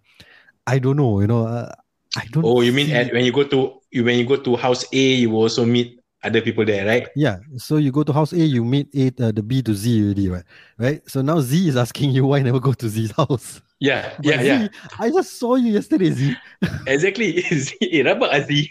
I 0.66 0.80
don't 0.80 0.98
know, 0.98 1.22
you 1.22 1.28
know, 1.28 1.46
uh, 1.46 1.72
I 2.18 2.26
don't. 2.32 2.44
oh 2.46 2.62
you 2.62 2.74
mean 2.74 2.90
at, 2.90 3.14
when 3.14 3.26
you 3.26 3.32
go 3.32 3.44
to 3.46 3.78
you 3.92 4.04
when 4.04 4.18
you 4.18 4.26
go 4.26 4.36
to 4.36 4.56
house 4.58 4.86
A 4.94 4.98
you 5.22 5.30
will 5.30 5.46
also 5.46 5.66
meet 5.66 6.02
other 6.26 6.42
people 6.42 6.66
there 6.66 6.86
right 6.86 7.08
Yeah, 7.16 7.38
so 7.58 7.78
you 7.78 7.92
go 7.92 8.04
to 8.04 8.12
house 8.14 8.34
A, 8.34 8.42
you 8.42 8.66
meet 8.66 8.90
A, 8.98 9.08
uh, 9.24 9.32
the 9.32 9.42
B 9.44 9.62
to 9.62 9.74
Z 9.74 9.88
already, 10.04 10.28
right? 10.30 10.44
Right. 10.78 11.02
So 11.10 11.22
now 11.22 11.40
Z 11.40 11.70
is 11.70 11.78
asking 11.78 12.12
you 12.12 12.26
why 12.26 12.42
never 12.42 12.60
go 12.60 12.74
to 12.74 12.90
Z's 12.90 13.12
house. 13.12 13.62
yeah 13.80 14.18
But 14.20 14.26
yeah 14.26 14.42
Z, 14.42 14.48
yeah 14.48 14.68
I 15.00 15.10
just 15.10 15.40
saw 15.40 15.56
you 15.56 15.74
yesterday, 15.74 16.12
Z. 16.12 16.36
exactly 16.88 17.40
eh 17.82 18.02
rabak 18.04 18.34
Aziz 18.34 18.68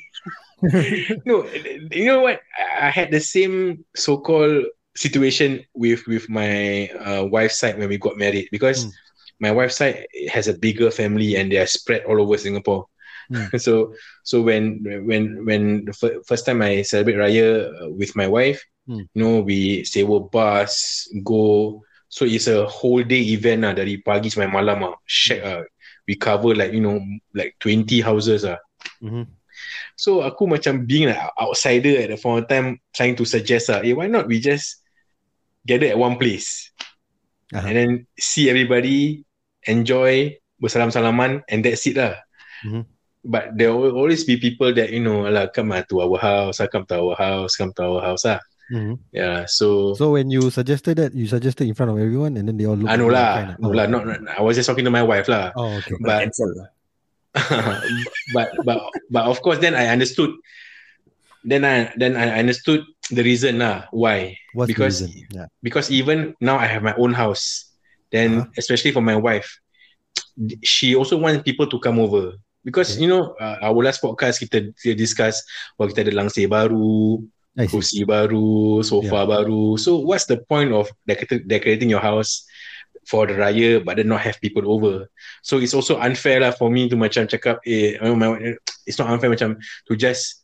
no, 1.25 1.47
you 1.95 2.07
know 2.11 2.21
what? 2.27 2.43
I 2.59 2.89
I 2.89 2.91
had 2.91 3.15
the 3.15 3.23
same 3.23 3.87
so-called 3.95 4.67
situation 4.99 5.63
with 5.79 6.03
with 6.11 6.27
my 6.27 6.91
uh, 6.99 7.23
wife's 7.31 7.63
side 7.63 7.79
when 7.79 7.87
we 7.87 7.99
got 8.03 8.19
married 8.19 8.51
because 8.51 8.83
Mm. 8.83 8.93
my 9.39 9.51
wife's 9.55 9.79
side 9.79 10.11
has 10.35 10.51
a 10.51 10.59
bigger 10.59 10.91
family 10.91 11.39
and 11.39 11.55
they 11.55 11.63
are 11.63 11.71
spread 11.71 12.03
all 12.11 12.19
over 12.19 12.35
Singapore. 12.35 12.91
Mm. 13.31 13.55
so 13.67 13.95
so 14.27 14.43
when 14.43 14.83
when 15.07 15.47
when 15.47 15.87
the 15.87 15.95
fir- 15.95 16.19
first 16.27 16.43
time 16.43 16.59
I 16.67 16.83
celebrate 16.83 17.23
Raya 17.23 17.71
uh, 17.71 17.95
with 17.95 18.19
my 18.19 18.27
wife, 18.27 18.59
Mm. 18.89 19.05
you 19.15 19.21
know, 19.21 19.45
we 19.45 19.85
sewa 19.85 20.17
bus, 20.19 21.07
go. 21.23 21.85
So 22.09 22.25
it's 22.25 22.49
a 22.49 22.65
whole 22.65 23.05
day 23.05 23.21
event 23.37 23.69
lah 23.69 23.77
dari 23.77 24.01
pagi 24.01 24.33
sampai 24.33 24.49
malam 24.49 24.81
ah. 24.81 24.97
Shag 25.05 25.45
ah. 25.45 25.61
We 26.09 26.17
cover 26.17 26.57
like 26.57 26.73
you 26.73 26.81
know 26.81 26.97
like 27.37 27.53
20 27.61 28.01
houses 28.01 28.49
ah. 28.49 28.57
Mhm. 29.05 29.29
So 29.93 30.25
aku 30.25 30.49
macam 30.49 30.89
being 30.89 31.13
like 31.13 31.21
outsider 31.37 32.01
at 32.01 32.09
the 32.09 32.17
point 32.17 32.47
of 32.47 32.49
time 32.49 32.81
trying 32.97 33.13
to 33.21 33.29
suggest 33.29 33.69
lah, 33.69 33.85
eh 33.85 33.93
why 33.93 34.09
not 34.09 34.25
we 34.25 34.41
just 34.41 34.81
gather 35.69 35.93
at 35.93 36.01
one 36.01 36.17
place? 36.17 36.73
Uh-huh. 37.49 37.65
and 37.65 37.77
then 37.77 37.91
see 38.21 38.53
everybody 38.53 39.25
enjoy 39.65 40.37
bersalam-salaman 40.61 41.41
and 41.49 41.65
that's 41.65 41.89
it 41.89 41.97
lah. 41.97 42.13
Mhm. 42.61 42.85
But 43.25 43.57
there 43.57 43.73
will 43.73 43.97
always 43.97 44.25
be 44.29 44.37
people 44.37 44.73
that 44.77 44.93
you 44.93 45.01
know, 45.01 45.25
lah, 45.29 45.49
come 45.49 45.73
ah, 45.73 45.81
to 45.89 46.05
our 46.05 46.19
house, 46.21 46.61
ah, 46.61 46.69
come 46.69 46.85
to 46.93 47.01
our 47.01 47.17
house, 47.17 47.57
come 47.57 47.73
to 47.77 47.83
our 47.89 48.01
house 48.05 48.29
ah. 48.29 48.41
Mhm. 48.69 49.01
Yeah, 49.17 49.49
so, 49.49 49.97
So 49.97 50.13
when 50.13 50.29
you 50.29 50.53
suggested 50.53 51.01
that, 51.01 51.17
you 51.17 51.25
suggested 51.25 51.65
in 51.65 51.73
front 51.73 51.89
of 51.89 51.97
everyone, 51.97 52.37
and 52.37 52.45
then 52.45 52.61
they 52.61 52.69
all 52.69 52.77
look. 52.77 52.93
I 52.93 53.01
know 53.01 53.09
at 53.09 53.17
you 53.17 53.17
lah, 53.17 53.33
no 53.57 53.69
lah, 53.73 53.87
not, 53.89 54.05
not- 54.05 54.29
I 54.29 54.45
was 54.45 54.61
just 54.61 54.69
talking 54.69 54.85
to 54.85 54.93
my 54.93 55.03
wife 55.05 55.25
lah. 55.25 55.57
Oh, 55.57 55.81
okay. 55.81 55.97
But 56.05 56.29
lah. 56.37 56.69
but 58.37 58.49
but 58.65 58.79
but 59.09 59.25
of 59.25 59.41
course, 59.41 59.57
then 59.61 59.73
I 59.73 59.89
understood. 59.89 60.37
Then 61.47 61.63
I 61.65 61.93
then 61.97 62.17
I 62.19 62.39
understood 62.39 62.83
the 63.11 63.23
reason 63.23 63.63
lah 63.63 63.87
why. 63.95 64.37
What's 64.53 64.69
because- 64.69 65.01
the 65.01 65.11
reason? 65.11 65.27
Yeah. 65.31 65.47
because 65.63 65.89
even 65.89 66.35
now 66.43 66.59
I 66.59 66.67
have 66.67 66.83
my 66.83 66.95
own 66.99 67.15
house, 67.15 67.71
then 68.11 68.43
Uh-huh. 68.45 68.61
especially 68.61 68.91
for 68.91 69.01
my 69.05 69.15
wife, 69.17 69.47
she 70.63 70.95
also 70.95 71.17
wants 71.17 71.43
people 71.43 71.67
to 71.71 71.79
come 71.79 71.99
over 71.99 72.35
because 72.65 72.95
Okay. 72.95 73.07
you 73.07 73.09
know 73.09 73.35
uh, 73.39 73.59
our 73.63 73.79
last 73.83 74.03
podcast 74.03 74.43
kita, 74.43 74.71
kita 74.77 74.95
discuss 74.99 75.41
wah 75.79 75.87
kita 75.87 76.07
ada 76.07 76.15
langsir 76.15 76.51
baru, 76.51 77.23
kursi 77.71 78.03
baru, 78.07 78.83
sofa 78.87 79.27
baru. 79.27 79.75
So 79.79 79.99
what's 80.03 80.27
the 80.31 80.39
point 80.47 80.71
of 80.75 80.91
decor- 81.07 81.43
decorating 81.47 81.91
your 81.91 82.03
house 82.03 82.47
for 83.09 83.25
the 83.27 83.35
raya 83.35 83.81
but 83.83 83.97
then 83.99 84.11
not 84.11 84.23
have 84.23 84.39
people 84.43 84.67
over? 84.69 85.11
So 85.43 85.59
it's 85.59 85.75
also 85.75 85.99
unfair 85.99 86.43
lah 86.45 86.55
for 86.55 86.71
me 86.71 86.87
to 86.91 86.97
macam 86.99 87.27
cakap 87.27 87.59
eh 87.67 87.99
it's 88.87 88.99
not 88.99 89.11
unfair 89.11 89.31
macam 89.33 89.59
to 89.91 89.93
just 89.99 90.38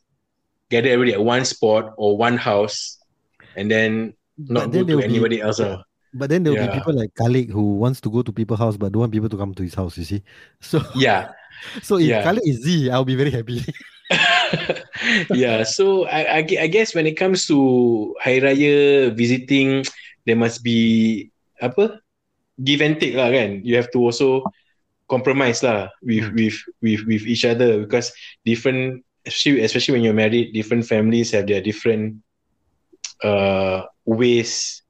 gather 0.69 0.89
everybody 0.89 1.13
at 1.13 1.21
one 1.23 1.45
spot 1.45 1.93
or 1.97 2.17
one 2.17 2.37
house 2.37 2.97
and 3.55 3.69
then 3.69 4.13
not 4.37 4.71
then 4.71 4.83
go 4.83 4.87
to 4.87 4.95
will 4.95 5.01
be- 5.01 5.09
anybody 5.09 5.41
else. 5.41 5.61
But 6.15 6.31
then 6.31 6.43
there 6.47 6.53
will 6.55 6.63
Yeah. 6.63 6.71
be 6.71 6.79
people 6.79 6.95
like 6.95 7.11
Khalid 7.19 7.51
who 7.51 7.75
wants 7.75 7.99
to 8.01 8.09
go 8.09 8.23
to 8.23 8.31
people's 8.31 8.59
house 8.59 8.77
but 8.79 8.91
don't 8.95 9.01
want 9.03 9.11
people 9.11 9.27
to 9.29 9.35
come 9.37 9.53
to 9.53 9.63
his 9.63 9.75
house. 9.75 9.97
You 9.99 10.05
see, 10.07 10.21
so 10.63 10.79
Yeah. 10.95 11.31
so 11.83 11.97
if 11.99 12.07
Yeah. 12.07 12.23
Khalid 12.23 12.43
is 12.47 12.63
Z, 12.63 12.89
I'll 12.89 13.05
be 13.07 13.15
very 13.19 13.31
happy. 13.31 13.61
yeah, 15.33 15.63
so 15.63 16.05
I, 16.05 16.41
I, 16.45 16.47
I 16.61 16.67
guess 16.67 16.93
when 16.95 17.05
it 17.07 17.17
comes 17.17 17.47
to 17.47 18.13
Hari 18.21 18.41
Raya 18.41 18.75
visiting, 19.15 19.83
there 20.25 20.35
must 20.35 20.63
be 20.63 21.31
apa 21.61 22.01
give 22.63 22.81
and 22.81 22.99
take 22.99 23.15
lah 23.15 23.29
kan. 23.31 23.61
You 23.63 23.75
have 23.77 23.89
to 23.93 23.99
also 23.99 24.43
compromise 25.09 25.61
lah 25.61 25.89
with 26.01 26.25
Hmm. 26.29 26.35
with 26.37 26.57
with 26.81 27.01
with 27.05 27.23
each 27.29 27.45
other 27.45 27.81
because 27.85 28.09
different 28.45 29.04
especially 29.25 29.61
especially 29.65 29.93
when 29.97 30.03
you're 30.05 30.17
married, 30.17 30.53
different 30.53 30.85
families 30.85 31.33
have 31.33 31.49
their 31.49 31.61
different 31.61 32.21
uh 33.23 33.83
ways 34.05 34.81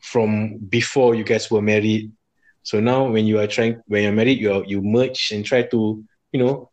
from 0.00 0.58
before 0.70 1.14
you 1.14 1.24
guys 1.24 1.50
were 1.50 1.62
married. 1.62 2.12
So 2.62 2.80
now 2.80 3.08
when 3.10 3.26
you 3.26 3.40
are 3.40 3.48
trying 3.48 3.82
when 3.86 4.04
you're 4.04 4.16
married, 4.16 4.40
you 4.40 4.52
are, 4.52 4.64
you 4.64 4.80
merge 4.80 5.32
and 5.32 5.44
try 5.44 5.66
to 5.68 6.00
you 6.32 6.40
know 6.40 6.70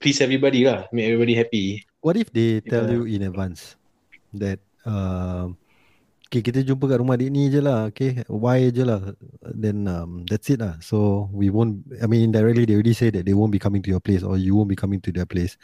please 0.00 0.20
everybody 0.24 0.64
lah, 0.64 0.88
make 0.92 1.12
everybody 1.12 1.36
happy. 1.36 1.84
What 2.00 2.16
if 2.16 2.32
they 2.32 2.64
tell 2.64 2.88
Yeah. 2.88 2.96
you 2.96 3.04
in 3.04 3.28
advance 3.28 3.76
that 4.32 4.64
um, 4.88 5.60
okay 6.24 6.40
kita 6.40 6.64
jumpa 6.64 6.88
kat 6.88 6.98
rumah 7.04 7.20
adik 7.20 7.28
ni 7.28 7.52
je 7.52 7.60
lah, 7.60 7.92
okay, 7.92 8.24
why 8.32 8.72
je 8.72 8.80
lah, 8.80 9.12
then 9.44 9.84
um, 9.84 10.24
that's 10.24 10.48
it 10.48 10.64
lah. 10.64 10.80
So 10.80 11.28
we 11.36 11.52
won't. 11.52 11.84
I 12.00 12.08
mean 12.08 12.32
indirectly 12.32 12.64
they 12.64 12.76
already 12.80 12.96
say 12.96 13.12
that 13.12 13.28
they 13.28 13.36
won't 13.36 13.52
be 13.52 13.60
coming 13.60 13.84
to 13.84 13.90
your 13.92 14.00
place 14.00 14.24
or 14.24 14.40
you 14.40 14.56
won't 14.56 14.72
be 14.72 14.78
coming 14.78 15.04
to 15.04 15.12
their 15.12 15.28
place. 15.28 15.60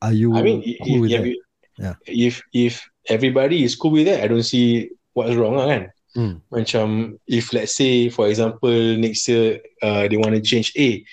Are 0.00 0.12
you 0.12 0.34
I 0.36 0.42
mean, 0.42 0.62
cool 0.84 1.00
with 1.02 1.10
if, 1.10 1.22
that? 1.22 1.28
if, 1.28 1.36
Yeah. 1.78 1.94
if 2.10 2.42
if 2.50 2.82
everybody 3.06 3.62
is 3.62 3.78
cool 3.78 3.94
with 3.94 4.10
that, 4.10 4.22
I 4.22 4.26
don't 4.26 4.42
see 4.42 4.90
what's 5.14 5.38
wrong 5.38 5.54
lah 5.54 5.66
kan. 5.70 5.82
Hmm. 6.14 6.34
Macam 6.50 7.18
if 7.30 7.54
let's 7.54 7.78
say 7.78 8.10
for 8.10 8.26
example 8.26 8.74
next 8.98 9.30
year 9.30 9.62
uh, 9.82 10.10
they 10.10 10.18
want 10.18 10.34
to 10.34 10.42
change, 10.42 10.74
eh, 10.74 11.06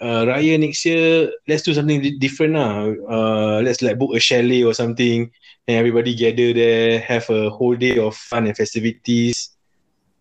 uh, 0.00 0.28
Raya 0.28 0.60
next 0.60 0.84
year 0.84 1.32
let's 1.48 1.64
do 1.64 1.72
something 1.72 2.04
di- 2.04 2.20
different 2.20 2.52
lah. 2.52 2.92
Uh, 3.08 3.58
let's 3.64 3.80
like 3.80 3.96
book 3.96 4.12
a 4.12 4.20
chalet 4.20 4.60
or 4.60 4.76
something, 4.76 5.32
and 5.64 5.74
everybody 5.80 6.12
gather 6.12 6.52
there, 6.52 7.00
have 7.00 7.24
a 7.32 7.48
whole 7.48 7.76
day 7.76 7.96
of 7.96 8.12
fun 8.12 8.44
and 8.44 8.56
festivities, 8.56 9.56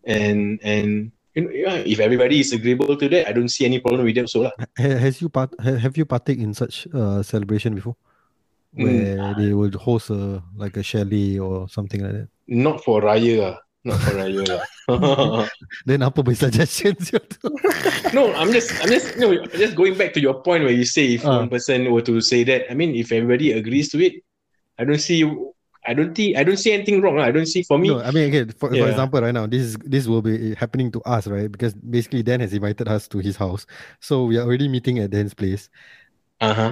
and 0.08 0.64
and. 0.64 1.12
You 1.38 1.46
know, 1.46 1.54
yeah, 1.54 1.76
if 1.86 2.02
everybody 2.02 2.42
is 2.42 2.52
agreeable 2.52 2.98
to 2.98 3.08
that, 3.14 3.30
I 3.30 3.32
don't 3.32 3.54
see 3.54 3.64
any 3.64 3.78
problem 3.80 4.04
with 4.04 4.18
that. 4.18 4.28
So 4.34 4.50
lah. 4.50 4.54
Has 4.76 5.22
you 5.22 5.30
part, 5.30 5.54
have 5.62 5.94
you 5.96 6.04
partake 6.04 6.42
in 6.42 6.58
such 6.58 6.90
uh, 6.90 7.22
celebration 7.22 7.78
before? 7.78 7.96
Mm. 8.78 8.84
Where 8.86 9.34
they 9.34 9.54
will 9.54 9.72
host 9.80 10.10
a 10.12 10.44
like 10.56 10.78
a 10.78 10.84
chalet 10.84 11.40
or 11.40 11.68
something 11.70 12.04
like 12.04 12.14
that. 12.14 12.28
Not 12.48 12.84
for 12.86 13.02
Raya. 13.02 13.58
Not 13.84 13.98
for 14.02 14.14
Raya. 14.14 14.62
Then 15.86 16.02
apa 16.06 16.22
by 16.22 16.34
suggestions 16.34 17.10
you 17.14 17.18
tu? 17.20 17.50
no, 18.14 18.34
I'm 18.38 18.54
just, 18.54 18.70
I'm 18.82 18.90
just, 18.90 19.18
no, 19.18 19.34
just 19.58 19.74
going 19.76 19.98
back 19.98 20.14
to 20.14 20.22
your 20.22 20.42
point 20.42 20.64
where 20.64 20.74
you 20.74 20.86
say 20.86 21.14
if 21.18 21.26
Ah. 21.26 21.42
one 21.42 21.50
person 21.50 21.90
were 21.92 22.02
to 22.06 22.22
say 22.22 22.44
that, 22.46 22.70
I 22.70 22.74
mean, 22.78 22.94
if 22.94 23.12
everybody 23.12 23.54
agrees 23.54 23.90
to 23.94 24.02
it, 24.06 24.22
I 24.78 24.86
don't 24.86 25.02
see, 25.02 25.26
I 25.86 25.94
don't 25.94 26.14
think, 26.14 26.38
I 26.38 26.44
don't 26.46 26.58
see 26.58 26.72
anything 26.74 27.02
wrong. 27.02 27.18
lah. 27.18 27.26
I 27.26 27.32
don't 27.34 27.50
see 27.50 27.64
for 27.66 27.78
me. 27.78 27.90
No, 27.90 28.02
I 28.06 28.12
mean, 28.14 28.30
okay, 28.30 28.46
for, 28.58 28.70
for 28.70 28.76
Yeah. 28.76 28.94
example, 28.94 29.22
right 29.22 29.34
now, 29.34 29.46
this 29.50 29.62
is 29.62 29.78
this 29.82 30.06
will 30.06 30.22
be 30.22 30.54
happening 30.56 30.92
to 30.94 31.02
us, 31.10 31.26
right? 31.26 31.50
Because 31.50 31.74
basically, 31.74 32.22
Dan 32.22 32.42
has 32.46 32.54
invited 32.54 32.86
us 32.90 33.08
to 33.10 33.18
his 33.18 33.34
house, 33.38 33.66
so 34.02 34.26
we 34.30 34.38
are 34.38 34.46
already 34.46 34.70
meeting 34.70 35.00
at 35.02 35.10
Dan's 35.10 35.34
place. 35.34 35.70
Uh 36.42 36.54
huh. 36.54 36.72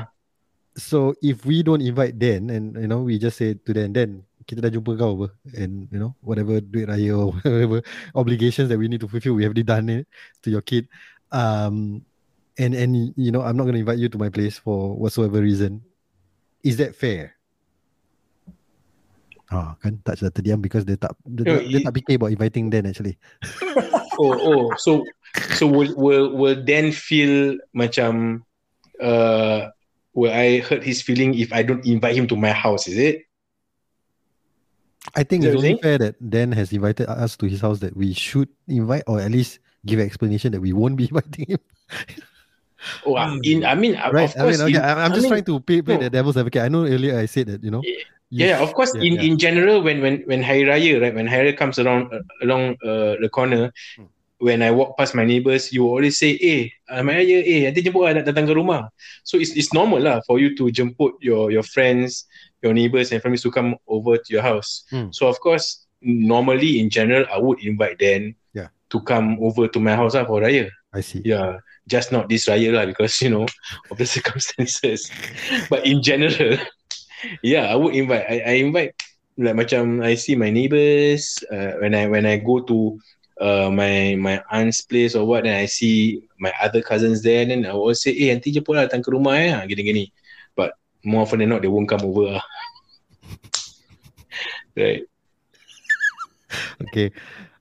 So 0.78 1.18
if 1.26 1.42
we 1.42 1.66
don't 1.66 1.82
invite 1.82 2.22
Dan, 2.22 2.54
and 2.54 2.78
you 2.78 2.86
know, 2.86 3.02
we 3.02 3.18
just 3.18 3.42
say 3.42 3.58
to 3.58 3.72
Dan, 3.74 3.98
Dan, 3.98 4.22
kita 4.46 4.62
dah 4.62 4.70
jumpa 4.70 4.94
kau 4.94 5.18
apa, 5.18 5.28
and 5.58 5.90
you 5.90 5.98
know, 5.98 6.14
whatever 6.22 6.62
duit 6.62 6.86
raya 6.86 7.18
or 7.18 7.34
whatever 7.42 7.82
obligations 8.14 8.70
that 8.70 8.78
we 8.78 8.86
need 8.86 9.02
to 9.02 9.10
fulfill, 9.10 9.34
we 9.34 9.42
have 9.42 9.52
already 9.58 9.66
done 9.66 9.90
it 9.90 10.06
to 10.46 10.54
your 10.54 10.62
kid. 10.62 10.86
Um, 11.34 12.06
and 12.62 12.78
and 12.78 13.12
you 13.18 13.34
know, 13.34 13.42
I'm 13.42 13.58
not 13.58 13.66
going 13.66 13.76
to 13.76 13.84
invite 13.84 13.98
you 13.98 14.08
to 14.14 14.22
my 14.22 14.30
place 14.30 14.62
for 14.62 14.94
whatsoever 14.94 15.42
reason. 15.42 15.82
Is 16.62 16.78
that 16.78 16.94
fair? 16.94 17.34
Ah, 19.48 19.80
kan 19.80 19.98
tak 20.04 20.20
sudah 20.20 20.30
terdiam 20.30 20.60
because 20.60 20.84
dia 20.84 21.00
tak 21.00 21.16
dia, 21.24 21.48
tak- 21.48 21.66
dia 21.72 21.80
it- 21.80 21.86
tak 21.88 21.96
fikir 21.96 22.14
about 22.22 22.30
inviting 22.36 22.70
Dan 22.70 22.86
actually. 22.86 23.18
Oh, 24.18 24.34
oh, 24.34 24.74
so, 24.82 25.06
so 25.54 25.70
will, 25.70 25.94
will, 25.94 26.34
will 26.34 26.58
then 26.66 26.90
feel 26.90 27.54
macam, 27.78 28.42
uh, 28.98 29.70
will 30.18 30.34
I 30.34 30.66
hurt 30.66 30.82
his 30.82 31.06
feeling 31.06 31.38
if 31.38 31.54
I 31.54 31.62
don't 31.62 31.86
invite 31.86 32.18
him 32.18 32.26
to 32.34 32.36
my 32.36 32.50
house? 32.50 32.90
Is 32.90 32.98
it? 32.98 33.30
I 35.14 35.22
think 35.22 35.46
it's 35.46 35.54
that 35.54 35.56
what 35.56 35.66
only 35.66 35.80
fair 35.80 35.98
that 36.02 36.18
Dan 36.18 36.52
has 36.58 36.74
invited 36.74 37.06
us 37.08 37.38
to 37.38 37.46
his 37.46 37.62
house 37.62 37.80
that 37.86 37.96
we 37.96 38.12
should 38.18 38.50
invite 38.68 39.04
or 39.06 39.22
at 39.22 39.30
least 39.32 39.60
give 39.86 40.00
an 40.02 40.06
explanation 40.10 40.52
that 40.52 40.60
we 40.60 40.74
won't 40.74 40.98
be 40.98 41.06
inviting 41.14 41.46
him. 41.54 41.62
Oh, 43.06 43.16
in, 43.44 43.64
I 43.64 43.76
mean, 43.76 43.96
uh, 43.96 44.12
right? 44.12 44.30
of 44.30 44.36
course, 44.36 44.60
I 44.60 44.66
mean, 44.66 44.76
okay, 44.76 44.84
in- 44.84 44.90
I'm, 44.90 44.98
I'm 44.98 45.12
I 45.12 45.16
just 45.16 45.24
mean, 45.24 45.32
trying 45.32 45.46
to 45.46 45.60
play, 45.62 45.82
play 45.82 45.96
no. 45.96 46.04
the 46.04 46.10
devil's 46.10 46.38
advocate. 46.38 46.62
I 46.64 46.68
know 46.68 46.86
earlier 46.86 47.18
I 47.18 47.26
said 47.26 47.48
that, 47.48 47.64
you 47.64 47.72
know. 47.72 47.82
Yeah, 47.86 47.94
you 48.30 48.46
yeah, 48.48 48.60
of 48.60 48.74
course. 48.74 48.94
yeah, 48.94 49.02
in 49.02 49.14
yeah. 49.16 49.22
in 49.22 49.38
general, 49.38 49.82
when 49.82 50.02
when 50.02 50.22
when 50.26 50.44
Hari 50.44 50.66
Raya, 50.66 51.02
right, 51.02 51.16
when 51.16 51.26
Hari 51.26 51.54
Raya 51.54 51.58
comes 51.58 51.80
around 51.80 52.14
uh, 52.14 52.22
along 52.42 52.76
uh, 52.84 53.16
the 53.22 53.30
corner, 53.32 53.72
Hmm. 53.96 54.12
When 54.40 54.62
I 54.62 54.70
walk 54.72 54.98
past 54.98 55.16
my 55.18 55.26
neighbors, 55.26 55.74
you 55.74 55.86
always 55.90 56.18
say, 56.20 56.38
"Eh, 56.38 56.70
Hari 56.86 57.04
Raya, 57.26 57.38
eh, 57.42 57.62
nanti 57.70 57.82
jemput 57.82 58.06
lah 58.06 58.22
datang 58.22 58.46
ke 58.46 58.54
rumah." 58.54 58.90
So 59.26 59.38
it's 59.42 59.54
it's 59.58 59.74
normal 59.74 60.02
lah 60.02 60.22
for 60.30 60.38
you 60.38 60.54
to 60.58 60.70
jemput 60.70 61.18
your 61.22 61.50
your 61.50 61.66
friends, 61.66 62.26
your 62.62 62.74
neighbors 62.78 63.10
and 63.12 63.22
families 63.22 63.42
to 63.46 63.52
come 63.52 63.74
over 63.90 64.18
to 64.18 64.30
your 64.30 64.46
house. 64.46 64.86
Hmm. 64.94 65.10
So 65.10 65.26
of 65.26 65.42
course, 65.42 65.86
normally 66.02 66.78
in 66.80 66.90
general, 66.94 67.26
I 67.34 67.42
would 67.42 67.62
invite 67.66 67.98
them 67.98 68.38
Yeah. 68.54 68.70
to 68.94 68.98
come 69.02 69.38
over 69.42 69.66
to 69.70 69.80
my 69.82 69.94
house 69.98 70.14
lah 70.18 70.26
for 70.30 70.42
Raya. 70.42 70.70
I 70.94 71.02
see. 71.02 71.22
Yeah, 71.26 71.62
just 71.90 72.10
not 72.14 72.30
this 72.30 72.46
Raya 72.50 72.74
lah 72.74 72.86
because 72.90 73.18
you 73.22 73.30
know 73.34 73.46
of 73.90 73.98
the 73.98 74.06
circumstances. 74.16 75.10
but 75.70 75.86
in 75.86 76.02
general, 76.06 76.58
yeah, 77.46 77.70
I 77.70 77.76
would 77.76 77.94
invite. 77.98 78.26
I, 78.30 78.38
I 78.46 78.54
invite 78.62 78.94
like 79.38 79.54
macam 79.54 80.02
I 80.02 80.18
see 80.18 80.34
my 80.34 80.50
neighbors 80.50 81.38
uh, 81.54 81.78
when 81.82 81.94
I 81.94 82.10
when 82.10 82.26
I 82.26 82.38
go 82.42 82.62
to 82.66 82.98
uh, 83.42 83.70
my 83.70 84.16
my 84.20 84.42
aunt's 84.52 84.82
place 84.82 85.16
or 85.16 85.26
what, 85.26 85.44
then 85.44 85.56
I 85.56 85.66
see 85.66 86.24
my 86.40 86.54
other 86.62 86.82
cousins 86.82 87.22
there, 87.22 87.46
then 87.46 87.66
I 87.66 87.74
will 87.74 87.96
say, 87.96 88.12
eh, 88.12 88.34
nanti 88.34 88.54
jemput 88.54 88.76
lah 88.76 88.86
datang 88.90 89.04
ke 89.06 89.10
rumah 89.14 89.38
eh, 89.38 89.54
gini 89.70 89.84
gini. 89.84 90.06
But 90.56 90.74
more 91.04 91.22
often 91.22 91.40
than 91.40 91.50
not, 91.50 91.62
they 91.62 91.72
won't 91.72 91.90
come 91.90 92.02
over 92.04 92.38
lah. 92.38 92.46
right. 94.78 95.04
Okay. 96.90 97.12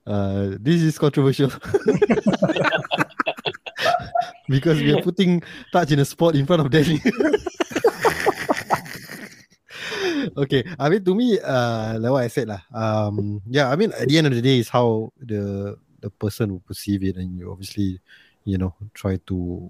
Uh, 0.07 0.55
this 0.59 0.81
is 0.81 0.97
controversial. 0.97 1.51
because 4.49 4.81
we 4.81 4.93
are 4.93 5.01
putting 5.01 5.43
touch 5.71 5.91
in 5.91 5.99
a 5.99 6.05
spot 6.05 6.35
in 6.35 6.45
front 6.45 6.61
of 6.61 6.71
Danny. 6.71 7.01
Okay. 10.37 10.63
I 10.77 10.89
mean 10.89 11.03
to 11.03 11.13
me, 11.15 11.39
uh 11.39 11.97
like 11.99 12.11
what 12.11 12.23
I 12.23 12.29
said 12.29 12.47
lah. 12.47 12.61
Um 12.73 13.41
yeah, 13.49 13.69
I 13.69 13.75
mean 13.75 13.91
at 13.93 14.07
the 14.07 14.17
end 14.17 14.27
of 14.27 14.33
the 14.33 14.41
day 14.41 14.59
is 14.59 14.69
how 14.69 15.11
the 15.17 15.75
the 15.99 16.09
person 16.09 16.53
will 16.53 16.65
perceive 16.65 17.03
it 17.03 17.17
and 17.17 17.37
you 17.37 17.51
obviously, 17.51 17.99
you 18.45 18.57
know, 18.57 18.73
try 18.93 19.17
to 19.27 19.69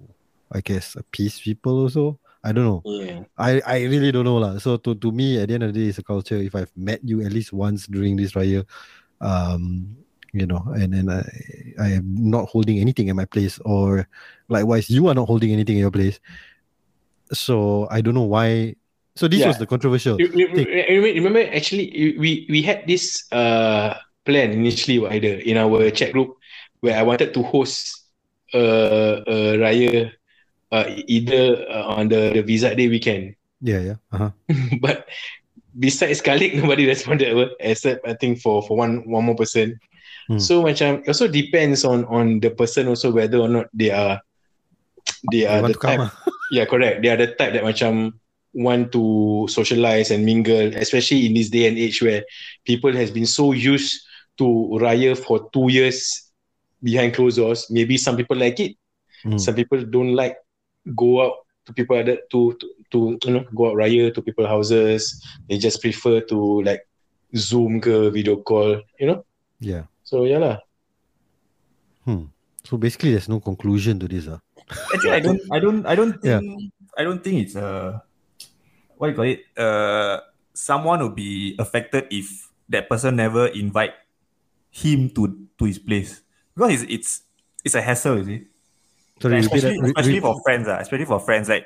I 0.51 0.61
guess 0.61 0.95
appease 0.95 1.39
people 1.39 1.87
also. 1.87 2.19
I 2.43 2.53
don't 2.53 2.63
know. 2.63 2.81
Yeah. 2.85 3.23
I, 3.37 3.59
I 3.65 3.77
really 3.91 4.11
don't 4.11 4.23
know 4.23 4.37
lah. 4.37 4.57
So 4.59 4.77
to, 4.77 4.95
to 4.95 5.11
me, 5.11 5.35
at 5.41 5.49
the 5.49 5.55
end 5.55 5.63
of 5.63 5.73
the 5.73 5.79
day, 5.83 5.89
it's 5.89 5.97
a 5.99 6.03
culture. 6.03 6.37
If 6.37 6.55
I've 6.55 6.71
met 6.77 7.03
you 7.03 7.19
at 7.19 7.33
least 7.33 7.51
once 7.51 7.87
during 7.87 8.15
this 8.15 8.33
raya, 8.33 8.63
um, 9.19 9.97
you 10.31 10.45
know, 10.45 10.63
and 10.77 10.93
then 10.93 11.09
I 11.09 11.27
I 11.75 11.89
am 11.99 12.07
not 12.07 12.47
holding 12.47 12.79
anything 12.79 13.09
in 13.09 13.19
my 13.19 13.25
place, 13.25 13.59
or 13.67 14.07
likewise 14.47 14.87
you 14.87 15.07
are 15.11 15.17
not 15.17 15.27
holding 15.27 15.51
anything 15.51 15.75
in 15.75 15.83
your 15.83 15.91
place. 15.91 16.23
So 17.33 17.87
I 17.91 17.99
don't 17.99 18.15
know 18.15 18.29
why. 18.29 18.79
So 19.17 19.25
this 19.25 19.41
Yeah. 19.41 19.49
was 19.49 19.57
the 19.57 19.65
controversial. 19.65 20.21
You, 20.21 20.29
you, 20.29 21.01
remember 21.17 21.41
actually 21.49 22.15
we 22.21 22.45
we 22.47 22.61
had 22.61 22.85
this 22.85 23.25
uh 23.33 23.97
plan 24.29 24.53
initially 24.53 25.01
either 25.09 25.41
in 25.41 25.57
our 25.57 25.89
chat 25.89 26.13
group 26.13 26.37
where 26.85 26.93
I 26.93 27.01
wanted 27.01 27.33
to 27.33 27.41
host 27.41 27.89
a, 28.53 28.61
a 29.25 29.35
raya 29.57 30.13
uh, 30.69 30.85
either 31.09 31.65
uh, 31.65 31.97
on 31.97 32.13
the, 32.13 32.31
the 32.37 32.43
visa 32.45 32.75
day 32.77 32.87
weekend 32.87 33.33
Yeah, 33.57 33.81
yeah. 33.81 33.97
Uh-huh. 34.13 34.29
but 34.85 35.09
besides 35.73 36.21
Khalid 36.21 36.61
nobody 36.61 36.85
responded 36.85 37.33
apa, 37.33 37.57
except 37.57 38.05
I 38.05 38.13
think 38.13 38.37
for 38.37 38.61
for 38.61 38.77
one 38.77 39.01
one 39.09 39.25
more 39.25 39.35
person 39.39 39.81
Hmm. 40.27 40.43
so 40.43 40.59
macam 40.59 41.07
it 41.07 41.07
also 41.07 41.31
depends 41.31 41.87
on 41.87 42.03
on 42.11 42.43
the 42.43 42.51
person 42.51 42.91
also 42.91 43.15
whether 43.15 43.39
or 43.39 43.47
not 43.47 43.71
they 43.71 43.95
are 43.95 44.19
they 45.31 45.47
are 45.47 45.63
the 45.63 45.71
to 45.71 45.79
come? 45.79 46.03
type 46.03 46.03
ah? 46.03 46.11
yeah 46.51 46.67
correct 46.67 46.99
they 46.99 47.07
are 47.07 47.15
the 47.15 47.31
type 47.31 47.55
that 47.55 47.63
macam 47.63 48.11
want 48.57 48.89
to 48.91 49.45
socialize 49.53 50.09
and 50.09 50.25
mingle 50.25 50.73
especially 50.81 51.29
in 51.29 51.33
this 51.37 51.49
day 51.53 51.67
and 51.69 51.77
age 51.77 52.01
where 52.01 52.25
people 52.65 52.89
has 52.91 53.11
been 53.13 53.29
so 53.29 53.51
used 53.53 54.01
to 54.41 54.45
raya 54.81 55.13
for 55.13 55.45
two 55.53 55.69
years 55.69 56.31
behind 56.81 57.13
closed 57.13 57.37
doors 57.37 57.69
maybe 57.69 57.97
some 57.97 58.17
people 58.17 58.37
like 58.37 58.59
it 58.59 58.73
Mm. 59.25 59.39
some 59.41 59.55
people 59.57 59.81
don't 59.81 60.13
like 60.13 60.37
go 60.95 61.25
out 61.25 61.41
to 61.65 61.73
people 61.73 61.97
other 61.97 62.17
to, 62.31 62.53
to 62.61 62.65
to 62.93 63.17
you 63.25 63.33
know 63.33 63.43
go 63.57 63.69
out 63.69 63.75
raya 63.81 64.13
to 64.13 64.21
people 64.21 64.45
houses 64.45 65.17
they 65.49 65.57
just 65.57 65.81
prefer 65.81 66.21
to 66.21 66.61
like 66.61 66.85
zoom 67.35 67.81
ke 67.81 68.13
video 68.13 68.37
call 68.37 68.77
you 69.01 69.07
know 69.09 69.25
Yeah. 69.59 69.89
so 70.05 70.23
yeah 70.29 70.37
lah 70.37 70.57
Hmm. 72.05 72.31
So 72.63 72.77
basically, 72.77 73.11
there's 73.11 73.27
no 73.27 73.39
conclusion 73.39 73.99
to 73.99 74.07
this. 74.07 74.27
Uh. 74.27 74.39
Actually, 74.93 75.11
I 75.11 75.19
don't, 75.19 75.41
I 75.51 75.59
don't, 75.59 75.81
I 75.85 75.95
don't 75.95 76.13
think 76.21 76.25
Yeah. 76.31 76.39
think, 76.39 76.71
I 76.97 77.03
don't 77.03 77.21
think 77.23 77.35
it's 77.43 77.55
uh, 77.55 77.99
what 78.97 79.07
you 79.09 79.15
call 79.15 79.25
it. 79.25 79.41
Uh, 79.57 80.19
someone 80.53 80.99
will 80.99 81.13
be 81.15 81.55
affected 81.59 82.05
if 82.11 82.49
that 82.69 82.89
person 82.89 83.15
never 83.15 83.47
invite 83.47 83.93
him 84.69 85.09
to 85.11 85.47
to 85.57 85.65
his 85.65 85.79
place 85.79 86.21
because 86.55 86.83
it's 86.83 86.91
it's 86.91 87.11
it's 87.65 87.75
a 87.75 87.81
hassle, 87.81 88.17
you 88.19 88.25
see. 88.25 88.41
Sorry, 89.21 89.35
repeat 89.41 89.45
especially, 89.45 89.77
that. 89.81 89.87
Especially 89.89 90.13
re- 90.13 90.19
for 90.21 90.35
friends, 90.45 90.67
uh, 90.67 90.77
especially 90.79 91.05
for 91.05 91.19
friends. 91.19 91.49
Like, 91.49 91.65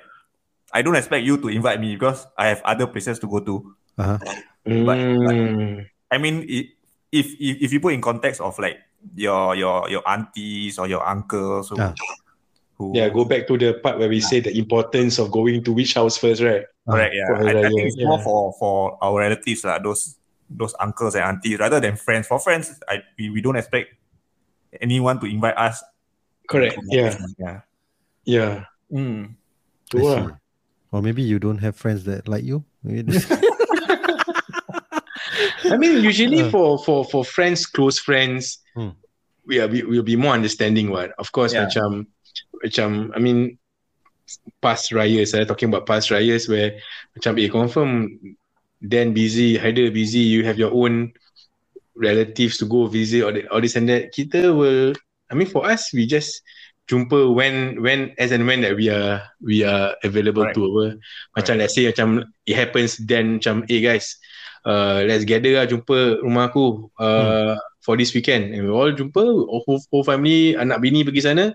I 0.71 0.81
don't 0.81 0.95
expect 0.95 1.25
you 1.25 1.35
to 1.37 1.47
invite 1.49 1.79
me 1.81 1.95
because 1.95 2.25
I 2.37 2.47
have 2.47 2.61
other 2.63 2.87
places 2.87 3.19
to 3.19 3.27
go 3.27 3.39
to. 3.39 3.75
uh-huh. 3.97 4.17
But- 4.63 4.97
Mm. 5.01 5.89
I 6.11 6.17
mean, 6.21 6.45
i- 6.47 6.69
if 7.11 7.27
if, 7.41 7.55
if 7.65 7.69
you 7.73 7.79
put 7.81 7.93
in 7.93 7.99
context 8.01 8.39
of 8.39 8.55
like 8.59 8.77
your 9.15 9.55
your 9.55 9.89
your 9.89 10.03
aunties 10.07 10.77
or 10.79 10.87
your 10.87 11.01
uncles 11.03 11.69
who, 11.73 11.75
Ah. 11.81 11.91
Who 12.81 12.97
yeah 12.97 13.05
go 13.13 13.21
back 13.21 13.45
to 13.45 13.53
the 13.61 13.77
part 13.77 14.01
where 14.01 14.09
we 14.09 14.17
say 14.17 14.41
the 14.41 14.49
importance 14.57 15.21
of 15.21 15.29
going 15.29 15.61
to 15.61 15.69
which 15.69 15.93
house 15.93 16.17
first 16.17 16.41
right 16.41 16.65
correct 16.89 17.13
yeah. 17.13 17.29
I, 17.29 17.53
I 17.53 17.69
think 17.69 17.77
Raya, 17.77 17.85
it's 17.85 17.97
more 18.01 18.17
for 18.25 18.57
for 18.57 18.97
our 19.05 19.21
relatives 19.21 19.61
lah, 19.61 19.77
those 19.77 20.17
those 20.49 20.73
uncles 20.81 21.13
and 21.13 21.23
aunties 21.23 21.61
rather 21.61 21.79
than 21.79 21.95
friends. 21.95 22.25
For 22.27 22.35
friends, 22.41 22.73
I 22.89 23.05
we, 23.15 23.29
we 23.29 23.39
don't 23.39 23.55
expect 23.55 23.93
anyone 24.81 25.21
to 25.21 25.29
invite 25.29 25.55
us. 25.55 25.79
correct 26.49 26.75
yeah 26.91 27.15
yeah. 27.39 27.57
yeah 28.27 28.53
Mm. 28.91 29.31
I 29.31 29.37
tu 29.87 30.03
see. 30.03 30.03
lah 30.03 30.35
Or 30.91 30.99
maybe 30.99 31.23
you 31.23 31.39
don't 31.39 31.63
have 31.63 31.79
friends 31.79 32.03
that 32.03 32.27
like 32.27 32.43
you. 32.43 32.67
I 35.71 35.77
mean, 35.79 36.03
usually 36.03 36.41
Uh. 36.43 36.49
for 36.51 36.77
for 36.83 37.05
for 37.07 37.23
friends, 37.23 37.63
close 37.65 37.95
friends, 37.99 38.59
Hmm. 38.75 38.91
we 39.47 39.59
are 39.63 39.67
we 39.71 39.83
will 39.83 40.03
be 40.03 40.15
more 40.19 40.33
understanding. 40.35 40.91
What 40.91 41.15
of 41.15 41.31
course, 41.31 41.53
Yeah. 41.55 41.67
macam 41.71 42.07
macam 42.63 43.11
I 43.15 43.19
mean, 43.19 43.57
past 44.61 44.91
rayas. 44.91 45.33
I'm 45.33 45.47
talking 45.47 45.69
about 45.69 45.87
past 45.87 46.09
rayas 46.09 46.47
where 46.47 46.77
macam 47.17 47.39
eh 47.39 47.49
confirm 47.49 48.19
then 48.81 49.13
busy, 49.13 49.57
Haider 49.57 49.93
busy. 49.93 50.25
You 50.25 50.45
have 50.45 50.57
your 50.57 50.73
own 50.73 51.13
relatives 51.95 52.57
to 52.59 52.65
go 52.65 52.87
visit 52.87 53.21
or 53.21 53.31
all 53.53 53.61
this 53.61 53.75
and 53.75 53.89
that. 53.89 54.13
Kita 54.13 54.55
will. 54.55 54.95
I 55.29 55.33
mean, 55.33 55.47
for 55.47 55.63
us, 55.63 55.93
we 55.93 56.07
just 56.07 56.43
jumpa 56.89 57.31
when 57.31 57.79
when 57.79 58.11
as 58.19 58.35
and 58.35 58.43
when 58.43 58.61
that 58.67 58.75
we 58.75 58.91
are 58.91 59.23
we 59.39 59.63
are 59.63 59.95
available 60.03 60.43
Correct. 60.43 60.57
to 60.59 60.67
apa. 60.67 60.85
Macam 61.39 61.53
let's 61.61 61.75
say 61.77 61.87
macam 61.87 62.25
it 62.43 62.55
happens 62.57 62.99
then 62.99 63.39
macam 63.39 63.63
eh 63.71 63.79
guys 63.79 64.19
uh, 64.65 65.05
let's 65.05 65.23
gather 65.23 65.55
lah 65.55 65.65
jumpa 65.69 66.19
rumah 66.19 66.51
aku 66.51 66.91
uh, 66.99 67.55
for 67.81 67.97
this 67.97 68.13
weekend 68.13 68.53
and 68.53 68.61
we 68.63 68.69
all 68.69 68.89
jumpa 68.93 69.21
whole, 69.65 69.81
whole 69.89 70.05
family 70.05 70.53
anak 70.55 70.77
bini 70.81 71.01
pergi 71.01 71.21
sana 71.25 71.45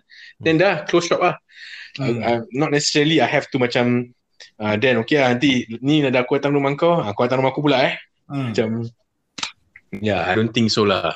then 0.42 0.58
dah 0.58 0.82
close 0.86 1.06
shop 1.08 1.22
lah 1.22 1.36
Hmm. 1.96 2.20
uh, 2.20 2.28
uh, 2.28 2.38
not 2.52 2.68
necessarily 2.76 3.24
I 3.24 3.28
have 3.30 3.48
to 3.48 3.56
macam 3.56 4.12
uh, 4.60 4.76
then 4.76 5.00
okay 5.00 5.16
lah 5.16 5.32
nanti 5.32 5.64
ni 5.80 6.04
dah 6.04 6.28
aku 6.28 6.36
datang 6.36 6.52
rumah 6.52 6.76
kau 6.76 7.00
aku 7.00 7.24
datang 7.24 7.40
rumah 7.40 7.56
aku 7.56 7.64
pula 7.64 7.80
eh 7.88 7.94
Mm. 8.28 8.52
macam 8.52 8.68
yeah 10.02 10.26
I 10.28 10.34
don't 10.36 10.50
think 10.52 10.68
so 10.74 10.82
lah 10.84 11.14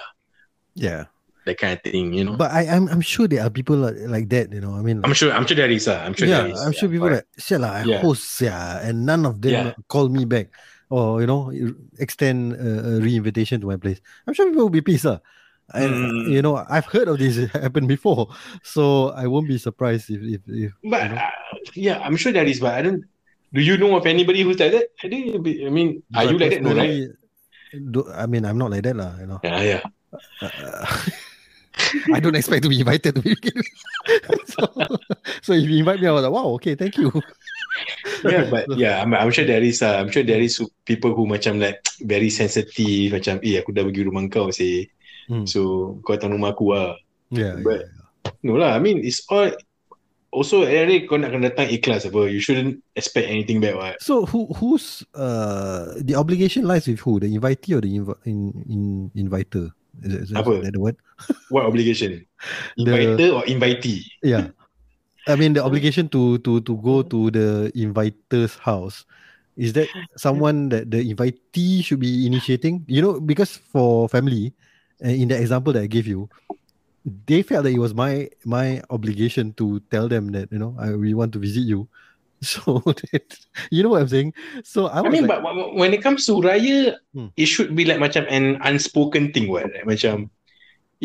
yeah. 0.79 1.11
that 1.44 1.59
kind 1.59 1.75
of 1.77 1.83
thing 1.83 2.14
you 2.14 2.25
know 2.25 2.38
But 2.38 2.55
I, 2.55 2.64
I'm 2.70 2.87
I'm 2.88 3.03
sure 3.03 3.27
there 3.27 3.42
are 3.42 3.51
people 3.51 3.77
like, 3.83 3.99
like 4.07 4.27
that. 4.31 4.53
You 4.55 4.61
know, 4.62 4.77
I 4.77 4.83
mean, 4.85 5.03
I'm 5.03 5.12
sure 5.16 5.33
I'm 5.33 5.42
sure 5.49 5.57
there 5.59 5.68
is 5.68 5.88
lah 5.90 6.05
I'm 6.07 6.14
sure 6.14 6.29
yeah, 6.29 6.46
there 6.46 6.55
is 6.55 6.61
I'm 6.62 6.73
sure 6.73 6.88
people 6.88 7.11
correct. 7.11 7.27
like, 7.35 7.42
shit 7.42 7.59
lah, 7.61 7.81
I 7.81 7.85
Yeah. 7.85 8.01
host 8.01 8.25
yeah, 8.44 8.81
and 8.87 9.05
none 9.09 9.27
of 9.27 9.40
them 9.42 9.53
Yeah. 9.53 9.73
call 9.90 10.07
me 10.09 10.23
back 10.29 10.53
or 10.90 11.20
you 11.22 11.26
know 11.26 11.50
extend 11.98 12.55
a, 12.55 12.98
a 12.98 13.00
re-invitation 13.00 13.61
to 13.62 13.66
my 13.66 13.76
place. 13.79 14.00
I'm 14.26 14.35
sure 14.35 14.46
people 14.50 14.64
will 14.68 14.74
be 14.74 14.83
pissed 14.83 15.07
lah. 15.07 15.20
And 15.70 15.94
Mm. 15.94 16.26
you 16.35 16.42
know, 16.42 16.59
I've 16.68 16.87
heard 16.90 17.07
of 17.07 17.18
this 17.22 17.38
happen 17.55 17.87
before, 17.87 18.35
so 18.66 19.11
I 19.14 19.26
won't 19.31 19.46
be 19.48 19.59
surprised 19.59 20.11
if 20.11 20.20
if, 20.22 20.42
if 20.50 20.72
but 20.85 21.03
you 21.03 21.09
know. 21.14 21.22
uh, 21.22 21.31
yeah 21.74 21.98
I'm 22.03 22.16
sure 22.18 22.33
there 22.35 22.46
is 22.46 22.59
but 22.61 22.74
I 22.74 22.83
don't 22.83 23.05
do 23.55 23.61
you 23.62 23.79
know 23.79 23.94
of 23.96 24.07
anybody 24.07 24.42
who's 24.42 24.59
like 24.59 24.72
that 24.74 24.90
I 25.03 25.09
think 25.09 25.35
I 25.38 25.70
mean 25.70 26.03
are 26.14 26.26
But 26.26 26.33
you 26.35 26.38
like 26.38 26.50
that 26.59 26.62
no 26.62 26.74
right 26.74 27.09
Do, 27.70 28.03
I 28.11 28.26
mean, 28.26 28.42
I'm 28.44 28.59
not 28.59 28.70
like 28.74 28.83
that 28.83 28.96
lah. 28.98 29.14
You 29.22 29.26
know, 29.31 29.40
yeah 29.46 29.62
yeah 29.62 29.83
Uh, 30.42 30.83
I 32.14 32.18
don't 32.20 32.35
expect 32.35 32.64
to 32.64 32.68
be 32.68 32.81
invited 32.81 33.14
to 33.14 33.22
begin 33.22 33.53
with. 33.55 33.68
so, 34.53 34.66
so 35.42 35.53
if 35.53 35.68
you 35.70 35.79
invite 35.79 36.00
me, 36.00 36.09
I 36.09 36.12
was 36.12 36.24
like, 36.24 36.33
wow, 36.33 36.46
okay, 36.59 36.74
thank 36.74 36.98
you. 36.98 37.12
Yeah, 38.25 38.45
but 38.49 38.64
yeah, 38.77 39.01
I'm, 39.01 39.12
I'm 39.14 39.31
sure 39.31 39.45
there 39.45 39.62
is 39.62 39.81
uh, 39.83 40.01
I'm 40.01 40.11
sure 40.11 40.23
there 40.23 40.40
is 40.40 40.59
people 40.85 41.14
who 41.14 41.27
macam 41.27 41.59
like 41.61 41.81
very 42.05 42.29
sensitive 42.29 43.12
macam 43.16 43.38
eh 43.45 43.61
aku 43.61 43.73
dah 43.73 43.83
pergi 43.85 44.03
rumah 44.07 44.25
kau 44.29 44.49
sih. 44.53 44.88
Hmm. 45.31 45.47
So 45.47 45.95
kau 46.03 46.16
datang 46.19 46.35
rumah 46.37 46.53
aku 46.53 46.75
lah. 46.75 46.97
Yeah, 47.31 47.61
But- 47.62 47.87
yeah. 47.87 47.99
No 48.45 48.61
lah, 48.61 48.77
I 48.77 48.81
mean 48.81 49.01
it's 49.01 49.25
all 49.33 49.49
also 50.31 50.62
area 50.69 51.03
kau 51.09 51.16
nak 51.16 51.33
kena 51.33 51.49
datang 51.53 51.73
ikhlas 51.73 52.05
apa. 52.05 52.29
You 52.29 52.40
shouldn't 52.40 52.85
expect 52.97 53.27
anything 53.33 53.59
back 53.64 53.75
what. 53.77 53.97
So 54.05 54.29
who 54.29 54.49
who's 54.61 55.03
uh 55.16 55.97
the 56.01 56.14
obligation 56.16 56.69
lies 56.69 56.85
with 56.88 57.01
who? 57.01 57.16
The 57.21 57.29
invitee 57.33 57.77
or 57.77 57.81
the 57.85 57.90
inv- 57.97 58.21
in, 58.29 58.53
in 58.69 58.83
inviter? 59.16 59.73
Is, 60.01 60.12
it- 60.12 60.23
is, 60.29 60.31
Apa? 60.33 60.64
that 60.64 60.73
the 60.77 60.81
word? 60.81 60.97
What 61.53 61.64
obligation? 61.69 62.25
The- 62.81 62.93
Inviter 62.93 63.29
or 63.37 63.43
invitee? 63.45 64.05
Yeah. 64.25 64.53
I 65.29 65.37
mean 65.37 65.53
the 65.53 65.65
obligation 65.65 66.09
to 66.11 66.39
to 66.45 66.61
to 66.65 66.73
go 66.81 67.03
to 67.03 67.31
the 67.31 67.73
inviter's 67.75 68.57
house. 68.57 69.05
Is 69.57 69.75
that 69.77 69.89
someone 70.17 70.71
that 70.71 70.91
the 70.91 71.05
invitee 71.05 71.85
should 71.85 72.01
be 72.01 72.25
initiating? 72.25 72.85
You 72.89 73.03
know, 73.03 73.15
because 73.21 73.57
for 73.59 74.09
family, 74.09 74.55
uh, 75.05 75.13
in 75.13 75.29
the 75.29 75.37
example 75.37 75.73
that 75.75 75.83
I 75.85 75.91
gave 75.91 76.07
you, 76.07 76.31
they 77.05 77.43
felt 77.43 77.65
that 77.65 77.75
it 77.75 77.79
was 77.81 77.95
my 77.95 78.29
my 78.45 78.81
obligation 78.91 79.53
to 79.61 79.81
tell 79.93 80.09
them 80.09 80.33
that 80.33 80.49
you 80.53 80.59
know 80.59 80.77
I 80.81 80.93
we 80.97 81.13
want 81.15 81.33
to 81.35 81.41
visit 81.41 81.65
you. 81.69 81.89
So 82.41 82.81
that, 83.13 83.37
you 83.71 83.85
know 83.85 83.93
what 83.93 84.01
I'm 84.01 84.09
saying. 84.09 84.33
So 84.65 84.89
I 84.89 85.05
I 85.05 85.09
mean, 85.13 85.29
like, 85.29 85.45
but 85.45 85.77
when 85.77 85.93
it 85.93 86.01
comes 86.01 86.25
to 86.25 86.41
raya, 86.41 86.97
Hmm. 87.13 87.29
it 87.37 87.45
should 87.53 87.77
be 87.77 87.85
like 87.85 88.01
macam 88.01 88.25
an 88.33 88.57
unspoken 88.65 89.29
thing, 89.37 89.53
what? 89.53 89.69
Like, 89.69 89.85
macam 89.85 90.33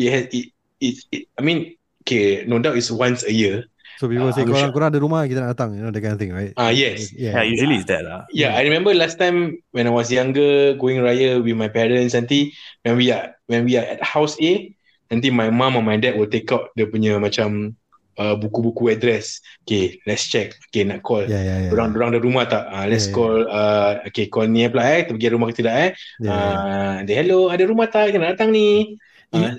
it 0.00 0.08
has 0.08 0.24
it, 0.32 0.48
it, 0.80 0.94
it 1.12 1.22
I 1.36 1.44
mean, 1.44 1.76
okay, 2.08 2.48
no 2.48 2.56
doubt 2.56 2.80
it's 2.80 2.88
once 2.88 3.20
a 3.20 3.32
year. 3.32 3.68
So 3.96 4.06
people 4.06 4.28
uh, 4.28 4.32
say 4.32 4.42
I'm 4.44 4.52
korang, 4.52 4.68
sure- 4.68 4.74
korang 4.76 4.90
ada 4.92 5.00
rumah 5.00 5.24
kita 5.24 5.40
nak 5.44 5.56
datang, 5.56 5.76
you 5.76 5.82
know 5.82 5.90
that 5.90 6.00
kind 6.00 6.14
of 6.14 6.20
thing, 6.20 6.32
right? 6.32 6.52
Ah, 6.56 6.70
yes. 6.70 7.10
Yeah, 7.12 7.40
Yeah. 7.40 7.48
usually 7.48 7.80
it's 7.80 7.88
that 7.88 8.04
lah. 8.04 8.24
Yeah, 8.30 8.52
I 8.56 8.62
remember 8.64 8.92
last 8.92 9.16
time 9.16 9.58
when 9.72 9.88
I 9.88 9.92
was 9.92 10.12
younger, 10.12 10.76
going 10.76 11.00
raya 11.00 11.40
with 11.40 11.56
my 11.56 11.68
parents. 11.68 12.12
Nanti 12.12 12.52
when 12.84 12.96
we 12.96 13.08
are 13.10 13.32
when 13.48 13.64
we 13.64 13.74
are 13.80 13.86
at 13.86 14.00
house 14.04 14.36
A, 14.38 14.68
nanti 15.08 15.32
my 15.32 15.48
mom 15.48 15.76
or 15.76 15.84
my 15.84 15.96
dad 15.96 16.14
will 16.20 16.28
take 16.28 16.48
out 16.50 16.70
dia 16.76 16.86
punya 16.86 17.16
macam 17.16 17.74
uh, 18.16 18.34
buku-buku 18.34 18.90
address. 18.92 19.38
Okay, 19.64 20.00
let's 20.08 20.24
check. 20.26 20.56
Okay, 20.70 20.84
nak 20.84 21.04
call. 21.04 21.24
Yeah, 21.28 21.42
yeah, 21.44 21.58
yeah. 21.66 21.70
Dorang 21.72 21.92
dorang 21.92 22.10
ada 22.16 22.20
rumah 22.20 22.44
tak? 22.48 22.64
Uh, 22.68 22.86
let's 22.88 23.06
Yeah, 23.06 23.12
yeah. 23.12 23.16
call. 23.16 23.36
Uh, 23.46 23.92
okay, 24.08 24.26
call 24.28 24.48
ni 24.48 24.64
pula 24.66 24.84
eh. 24.88 25.00
Kita 25.04 25.12
pergi 25.14 25.28
rumah 25.30 25.46
kita 25.52 25.60
tak 25.68 25.76
eh. 25.76 25.90
yeah, 26.20 26.30
yeah. 26.30 26.54
Uh, 26.56 26.96
dia 27.04 27.14
hello, 27.22 27.40
ada 27.52 27.62
rumah 27.64 27.86
tak? 27.88 28.10
Kita 28.10 28.18
nak 28.18 28.36
datang 28.36 28.50
ni. 28.50 28.96
Uh, 29.34 29.52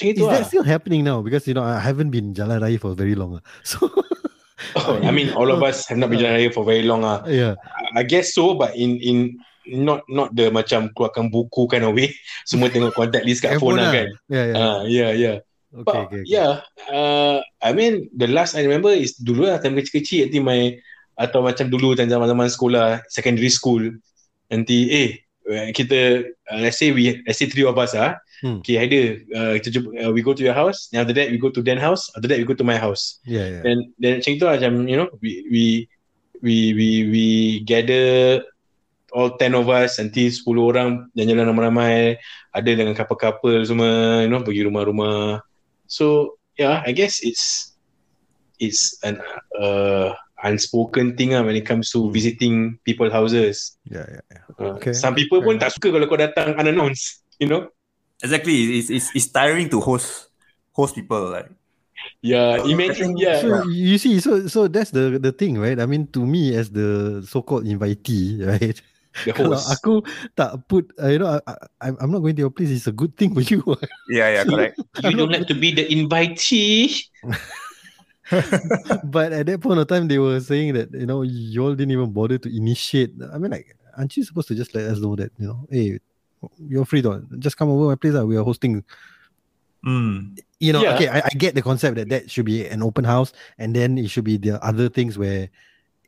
macam 0.00 0.16
itu 0.16 0.20
Is 0.24 0.26
lah. 0.26 0.32
that 0.40 0.48
still 0.48 0.64
happening 0.64 1.04
now? 1.04 1.20
Because 1.20 1.44
you 1.44 1.52
know 1.52 1.62
I 1.62 1.76
haven't 1.76 2.08
been 2.08 2.32
Jalan 2.32 2.64
Raya 2.64 2.80
for 2.80 2.96
very 2.96 3.12
long. 3.12 3.36
ah. 3.36 3.42
So 3.60 3.84
Oh, 4.76 5.00
I 5.02 5.10
mean, 5.10 5.32
all 5.32 5.50
of 5.50 5.62
us 5.64 5.88
have 5.88 5.98
not 5.98 6.12
been 6.12 6.20
jalan 6.20 6.36
raya 6.36 6.50
for 6.52 6.68
very 6.68 6.84
long. 6.84 7.02
Ah, 7.02 7.24
yeah, 7.26 7.56
I 7.96 8.04
guess 8.04 8.36
so, 8.36 8.54
but 8.54 8.76
in 8.76 9.00
in 9.00 9.40
not 9.66 10.04
not 10.06 10.36
the 10.36 10.52
macam 10.52 10.92
keluarkan 10.92 11.32
buku 11.32 11.66
kind 11.66 11.82
of 11.88 11.96
way. 11.96 12.12
Semua 12.48 12.68
tengok 12.68 12.92
contact 12.94 13.24
list 13.24 13.42
kat 13.42 13.56
phone 13.58 13.80
lah 13.80 13.90
kan. 13.90 14.08
Yeah, 14.28 14.44
yeah. 14.52 14.56
Ah, 14.60 14.78
yeah, 14.84 15.10
yeah. 15.16 15.36
okay, 15.72 15.84
But 15.84 15.96
okay, 15.96 16.20
okay. 16.20 16.22
yeah, 16.28 16.50
uh, 16.92 17.40
I 17.64 17.72
mean 17.72 18.12
the 18.14 18.28
last 18.28 18.52
I 18.54 18.62
remember 18.62 18.92
is 18.92 19.16
dulu 19.16 19.48
lah 19.48 19.58
time 19.64 19.80
kecil-kecil 19.80 20.28
nanti 20.28 20.38
my 20.44 20.76
atau 21.16 21.40
macam 21.44 21.68
dulu 21.68 21.96
zaman-zaman 21.96 22.48
sekolah 22.48 23.04
secondary 23.08 23.52
school 23.52 23.92
nanti 24.48 24.78
eh 24.88 25.10
kita 25.72 26.24
uh, 26.48 26.58
let's 26.60 26.80
say 26.80 26.90
we 26.96 27.20
let's 27.28 27.36
say 27.36 27.48
three 27.48 27.66
of 27.66 27.76
us 27.76 27.92
ah 27.92 28.16
Hmm. 28.40 28.64
okay 28.64 28.80
either 28.80 29.20
uh, 29.36 29.52
kita 29.60 29.68
jumpa, 29.68 29.88
uh, 30.00 30.10
we 30.10 30.24
go 30.24 30.32
to 30.32 30.40
your 30.40 30.56
house 30.56 30.88
then 30.88 31.04
after 31.04 31.12
that 31.12 31.28
we 31.28 31.36
go 31.36 31.52
to 31.52 31.60
Dan 31.60 31.76
house 31.76 32.08
after 32.16 32.24
that 32.28 32.40
we 32.40 32.48
go 32.48 32.56
to 32.56 32.64
my 32.64 32.80
house 32.80 33.20
Yeah, 33.28 33.60
yeah. 33.60 33.62
then 33.62 33.92
then 34.00 34.24
macam 34.24 34.32
tu 34.40 34.44
lah 34.48 34.56
macam 34.56 34.72
you 34.88 34.96
know 34.96 35.08
we 35.20 35.30
we 35.52 35.64
we 36.40 36.56
we 36.72 36.88
we 37.12 37.26
gather 37.68 38.40
all 39.12 39.36
10 39.36 39.52
of 39.58 39.68
us 39.68 40.00
nanti 40.00 40.32
10 40.32 40.40
orang 40.56 41.10
jalan-jalan 41.12 41.52
ramai-ramai 41.52 42.16
ada 42.54 42.70
dengan 42.72 42.96
couple-couple 42.96 43.60
semua 43.66 44.24
you 44.24 44.30
know 44.32 44.40
pergi 44.40 44.64
rumah-rumah 44.64 45.44
so 45.84 46.38
yeah 46.56 46.80
I 46.86 46.96
guess 46.96 47.20
it's 47.20 47.74
it's 48.56 48.96
an 49.02 49.20
uh, 49.58 50.16
unspoken 50.40 51.12
thing 51.18 51.36
lah 51.36 51.44
when 51.44 51.56
it 51.56 51.68
comes 51.68 51.92
to 51.92 52.08
Hmm. 52.08 52.12
visiting 52.14 52.54
people 52.88 53.12
houses 53.12 53.76
Yeah, 53.84 54.08
yeah, 54.08 54.24
yeah. 54.32 54.42
uh, 54.56 54.80
Okay. 54.80 54.96
some 54.96 55.12
people 55.12 55.44
pun 55.44 55.60
tak 55.60 55.76
suka 55.76 55.92
kalau 55.92 56.08
kau 56.08 56.16
datang 56.16 56.56
unannounced 56.56 57.20
you 57.36 57.50
know 57.50 57.68
Exactly. 58.22 58.78
It's, 58.78 58.90
it's, 58.90 59.08
it's 59.14 59.28
tiring 59.28 59.68
to 59.70 59.80
host 59.80 60.28
host 60.72 60.94
people. 60.94 61.30
Like 61.30 61.50
yeah 62.24 62.56
imagine 62.64 63.16
yeah 63.16 63.40
So 63.40 63.68
you 63.68 63.98
see, 64.00 64.20
so 64.20 64.48
so 64.48 64.68
that's 64.68 64.90
the 64.90 65.20
the 65.20 65.32
thing, 65.32 65.60
right? 65.60 65.78
I 65.78 65.86
mean, 65.86 66.08
to 66.16 66.24
me 66.24 66.56
as 66.56 66.70
the 66.72 67.20
so-called 67.24 67.64
invitee, 67.64 68.40
right? 68.50 68.76
the 69.26 69.32
Kalau 69.34 69.58
host 69.58 69.74
aku 69.74 70.00
tak 70.38 70.54
put, 70.70 70.86
uh, 71.02 71.10
you 71.10 71.18
know, 71.18 71.28
I, 71.34 71.40
I, 71.82 71.88
I'm 71.98 72.14
not 72.14 72.22
going 72.22 72.38
to 72.38 72.46
your 72.46 72.54
place. 72.54 72.70
It's 72.70 72.86
a 72.86 72.94
good 72.94 73.18
thing 73.18 73.34
for 73.34 73.42
you. 73.42 73.60
yeah, 74.08 74.40
yeah, 74.40 74.44
correct. 74.46 74.78
you 75.02 75.16
don't 75.18 75.34
like 75.34 75.50
to 75.50 75.56
be 75.56 75.74
the 75.74 75.84
invitee 75.90 77.10
but 79.10 79.32
at 79.32 79.46
that 79.46 79.60
point 79.60 79.80
of 79.80 79.88
time, 79.88 80.06
they 80.06 80.18
were 80.18 80.38
saying 80.38 80.74
that 80.74 80.94
you 80.94 81.06
know 81.06 81.22
you 81.22 81.58
all 81.62 81.74
didn't 81.74 81.90
even 81.90 82.14
bother 82.14 82.38
to 82.38 82.48
initiate. 82.48 83.10
I 83.32 83.38
mean, 83.38 83.50
like, 83.50 83.74
aren't 83.96 84.16
you 84.16 84.22
supposed 84.22 84.48
to 84.48 84.54
just 84.54 84.74
let 84.74 84.86
us 84.86 85.02
know 85.02 85.16
that 85.16 85.32
you 85.38 85.50
know, 85.50 85.66
hey, 85.70 85.98
you're 86.58 86.84
free, 86.84 87.02
to 87.02 87.22
just 87.38 87.56
come 87.56 87.68
over 87.68 87.88
my 87.88 87.96
place. 87.96 88.14
Uh, 88.14 88.26
we 88.26 88.36
are 88.36 88.44
hosting. 88.44 88.84
Mm. 89.86 90.38
You 90.60 90.72
know, 90.72 90.82
Yeah. 90.82 90.94
okay, 90.94 91.08
I, 91.08 91.22
I 91.24 91.32
get 91.36 91.54
the 91.54 91.62
concept 91.62 91.96
that 91.96 92.08
that 92.08 92.30
should 92.30 92.44
be 92.44 92.66
an 92.68 92.82
open 92.82 93.04
house, 93.04 93.32
and 93.56 93.74
then 93.74 93.96
it 93.96 94.08
should 94.08 94.24
be 94.24 94.36
the 94.36 94.62
other 94.64 94.88
things 94.88 95.18
where. 95.18 95.48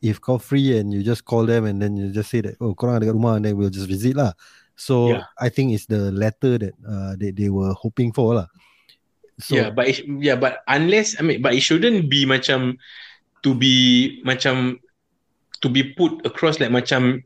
If 0.03 0.19
call 0.19 0.35
free 0.35 0.75
and 0.75 0.91
you 0.91 0.99
just 0.99 1.23
call 1.23 1.47
them 1.47 1.63
and 1.63 1.79
then 1.79 1.95
you 1.95 2.11
just 2.11 2.27
say 2.27 2.43
that 2.43 2.59
oh 2.59 2.75
korang 2.75 2.99
ada 2.99 3.07
kat 3.07 3.15
rumah 3.15 3.39
and 3.39 3.47
then 3.47 3.55
we'll 3.55 3.71
just 3.71 3.87
visit 3.87 4.19
lah. 4.19 4.35
So 4.75 5.15
Yeah. 5.15 5.31
I 5.39 5.47
think 5.47 5.71
it's 5.71 5.87
the 5.87 6.11
letter 6.11 6.59
that 6.59 6.75
uh, 6.83 7.15
they, 7.15 7.31
they 7.31 7.47
were 7.47 7.71
hoping 7.71 8.11
for 8.11 8.35
lah. 8.35 8.51
So 9.39 9.55
yeah, 9.55 9.71
but 9.71 9.87
it, 9.87 10.03
yeah, 10.19 10.35
but 10.35 10.59
unless 10.67 11.15
I 11.15 11.23
mean, 11.23 11.39
but 11.39 11.55
it 11.55 11.63
shouldn't 11.63 12.11
be 12.11 12.27
macam 12.27 12.75
to 13.47 13.55
be 13.55 14.19
macam 14.27 14.75
to 15.63 15.71
be 15.71 15.95
put 15.95 16.19
across 16.27 16.59
like 16.59 16.75
macam 16.75 17.23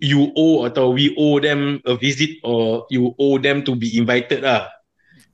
you 0.00 0.32
owe 0.34 0.66
atau 0.66 0.94
we 0.94 1.14
owe 1.16 1.38
them 1.38 1.80
a 1.86 1.94
visit 1.94 2.38
or 2.42 2.86
you 2.90 3.14
owe 3.18 3.38
them 3.38 3.62
to 3.62 3.74
be 3.74 3.94
invited 3.98 4.42
lah. 4.42 4.66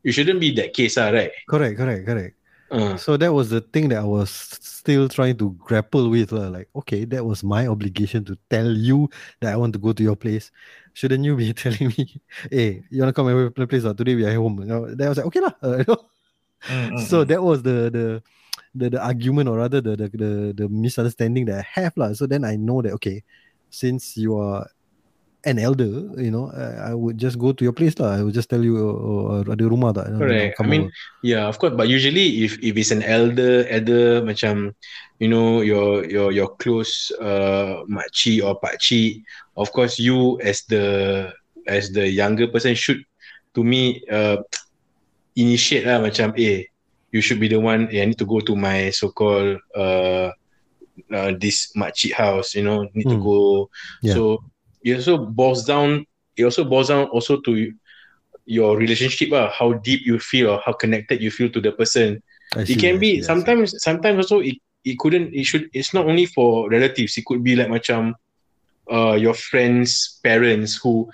It 0.04 0.12
shouldn't 0.12 0.40
be 0.40 0.52
that 0.60 0.76
case 0.76 1.00
lah, 1.00 1.10
right? 1.16 1.32
correct, 1.48 1.80
correct, 1.80 2.04
correct. 2.04 2.34
Uh, 2.70 2.96
So 2.96 3.16
that 3.16 3.32
was 3.32 3.48
the 3.50 3.60
thing 3.60 3.88
that 3.88 4.04
I 4.04 4.08
was 4.08 4.30
still 4.60 5.08
trying 5.08 5.36
to 5.38 5.56
grapple 5.64 6.10
with. 6.10 6.32
lah. 6.32 6.48
Like, 6.52 6.68
okay, 6.76 7.04
that 7.08 7.24
was 7.24 7.40
my 7.44 7.66
obligation 7.66 8.24
to 8.28 8.36
tell 8.50 8.68
you 8.68 9.08
that 9.40 9.52
I 9.52 9.56
want 9.56 9.72
to 9.74 9.80
go 9.80 9.92
to 9.92 10.02
your 10.02 10.16
place. 10.16 10.50
Shouldn't 10.92 11.24
you 11.24 11.36
be 11.36 11.52
telling 11.56 11.92
me, 11.96 12.20
hey, 12.50 12.84
you 12.90 13.00
want 13.00 13.10
to 13.10 13.16
come 13.16 13.28
over 13.28 13.48
to 13.48 13.60
my 13.60 13.66
place? 13.66 13.84
Or 13.84 13.94
today 13.94 14.14
we 14.14 14.24
are 14.26 14.34
home. 14.34 14.60
You 14.60 14.68
know, 14.68 14.94
then 14.94 15.06
I 15.06 15.08
was 15.08 15.18
like, 15.18 15.26
okay 15.32 15.40
lah. 15.40 15.54
uh, 15.62 15.76
you 15.80 15.84
know. 15.88 16.00
Mm, 16.68 16.90
mm, 16.92 17.00
So 17.08 17.24
mm. 17.24 17.28
that 17.28 17.40
was 17.42 17.62
the 17.62 17.88
the 17.92 18.06
the, 18.74 18.90
the 18.96 19.00
argument 19.00 19.48
or 19.48 19.58
rather 19.58 19.80
the, 19.80 19.96
the 19.96 20.08
the 20.08 20.32
the 20.56 20.66
misunderstanding 20.68 21.44
that 21.46 21.64
I 21.64 21.66
have 21.80 21.96
lah. 21.96 22.12
So 22.12 22.26
then 22.26 22.44
I 22.44 22.56
know 22.56 22.82
that 22.82 22.92
okay, 23.00 23.22
since 23.74 24.14
you 24.14 24.38
are 24.38 24.70
an 25.44 25.58
elder, 25.58 26.08
you 26.16 26.30
know, 26.30 26.48
I, 26.54 26.90
I 26.90 26.94
would 26.94 27.18
just 27.18 27.38
go 27.38 27.52
to 27.52 27.62
your 27.64 27.76
place 27.76 27.98
lah. 28.00 28.16
I 28.16 28.22
would 28.24 28.32
just 28.32 28.48
tell 28.48 28.64
you, 28.64 28.80
oh, 28.80 29.44
oh, 29.44 29.52
ada 29.52 29.64
rumah 29.68 29.92
tak? 29.92 30.08
Correct. 30.16 30.56
I 30.56 30.64
mean, 30.64 30.88
over. 30.88 31.20
Yeah, 31.20 31.44
of 31.50 31.60
course. 31.60 31.76
But 31.76 31.92
usually, 31.92 32.48
if 32.48 32.56
if 32.64 32.72
it's 32.80 32.94
an 32.94 33.04
elder, 33.04 33.68
elder 33.68 34.24
macam, 34.24 34.72
you 35.20 35.28
know, 35.28 35.60
your 35.60 36.08
your 36.08 36.32
your 36.32 36.56
close 36.56 37.12
uh 37.20 37.84
makcik 37.84 38.40
or 38.40 38.56
pakcik, 38.56 39.20
of 39.60 39.68
course, 39.76 40.00
you 40.00 40.40
as 40.40 40.64
the 40.72 41.28
as 41.68 41.92
the 41.92 42.08
younger 42.08 42.48
person 42.48 42.72
should, 42.72 43.04
to 43.52 43.60
me, 43.60 44.00
uh, 44.08 44.40
initiate 45.36 45.84
lah 45.84 46.00
macam, 46.00 46.32
eh, 46.40 46.64
you 47.12 47.20
should 47.20 47.40
be 47.40 47.52
the 47.52 47.60
one. 47.60 47.88
Eh, 47.92 48.00
I 48.00 48.08
need 48.08 48.20
to 48.20 48.28
go 48.28 48.40
to 48.40 48.56
my 48.56 48.88
so-called 48.92 49.60
uh, 49.76 50.32
uh 51.12 51.32
this 51.38 51.72
makcik 51.76 52.12
house. 52.12 52.54
You 52.54 52.62
know, 52.64 52.88
need 52.94 53.08
to 53.10 53.16
Hmm. 53.16 53.20
go. 53.20 53.68
Yeah. 54.02 54.14
So 54.14 54.42
it 54.82 54.94
also 54.96 55.18
boils 55.18 55.64
down. 55.64 56.06
It 56.36 56.44
also 56.44 56.64
boils 56.64 56.88
down 56.88 57.06
also 57.08 57.40
to 57.40 57.72
your 58.46 58.76
relationship 58.76 59.30
ah 59.32 59.50
how 59.50 59.72
deep 59.84 60.00
you 60.06 60.18
feel 60.18 60.50
or 60.50 60.58
how 60.64 60.72
connected 60.72 61.20
you 61.22 61.30
feel 61.30 61.48
to 61.50 61.60
the 61.60 61.72
person 61.72 62.20
I 62.54 62.64
it 62.66 62.76
see, 62.76 62.80
can 62.80 62.98
I 62.98 63.00
be 63.00 63.20
see, 63.20 63.22
sometimes 63.22 63.74
sometimes 63.82 64.16
also 64.26 64.40
it, 64.40 64.56
it 64.84 64.98
couldn't 64.98 65.32
it 65.34 65.44
should 65.44 65.68
it's 65.72 65.94
not 65.94 66.06
only 66.06 66.26
for 66.26 66.68
relatives 66.70 67.16
it 67.16 67.24
could 67.24 67.42
be 67.42 67.56
like 67.56 67.68
macam 67.68 68.14
uh 68.90 69.14
your 69.14 69.34
friends 69.34 70.18
parents 70.22 70.78
who 70.82 71.06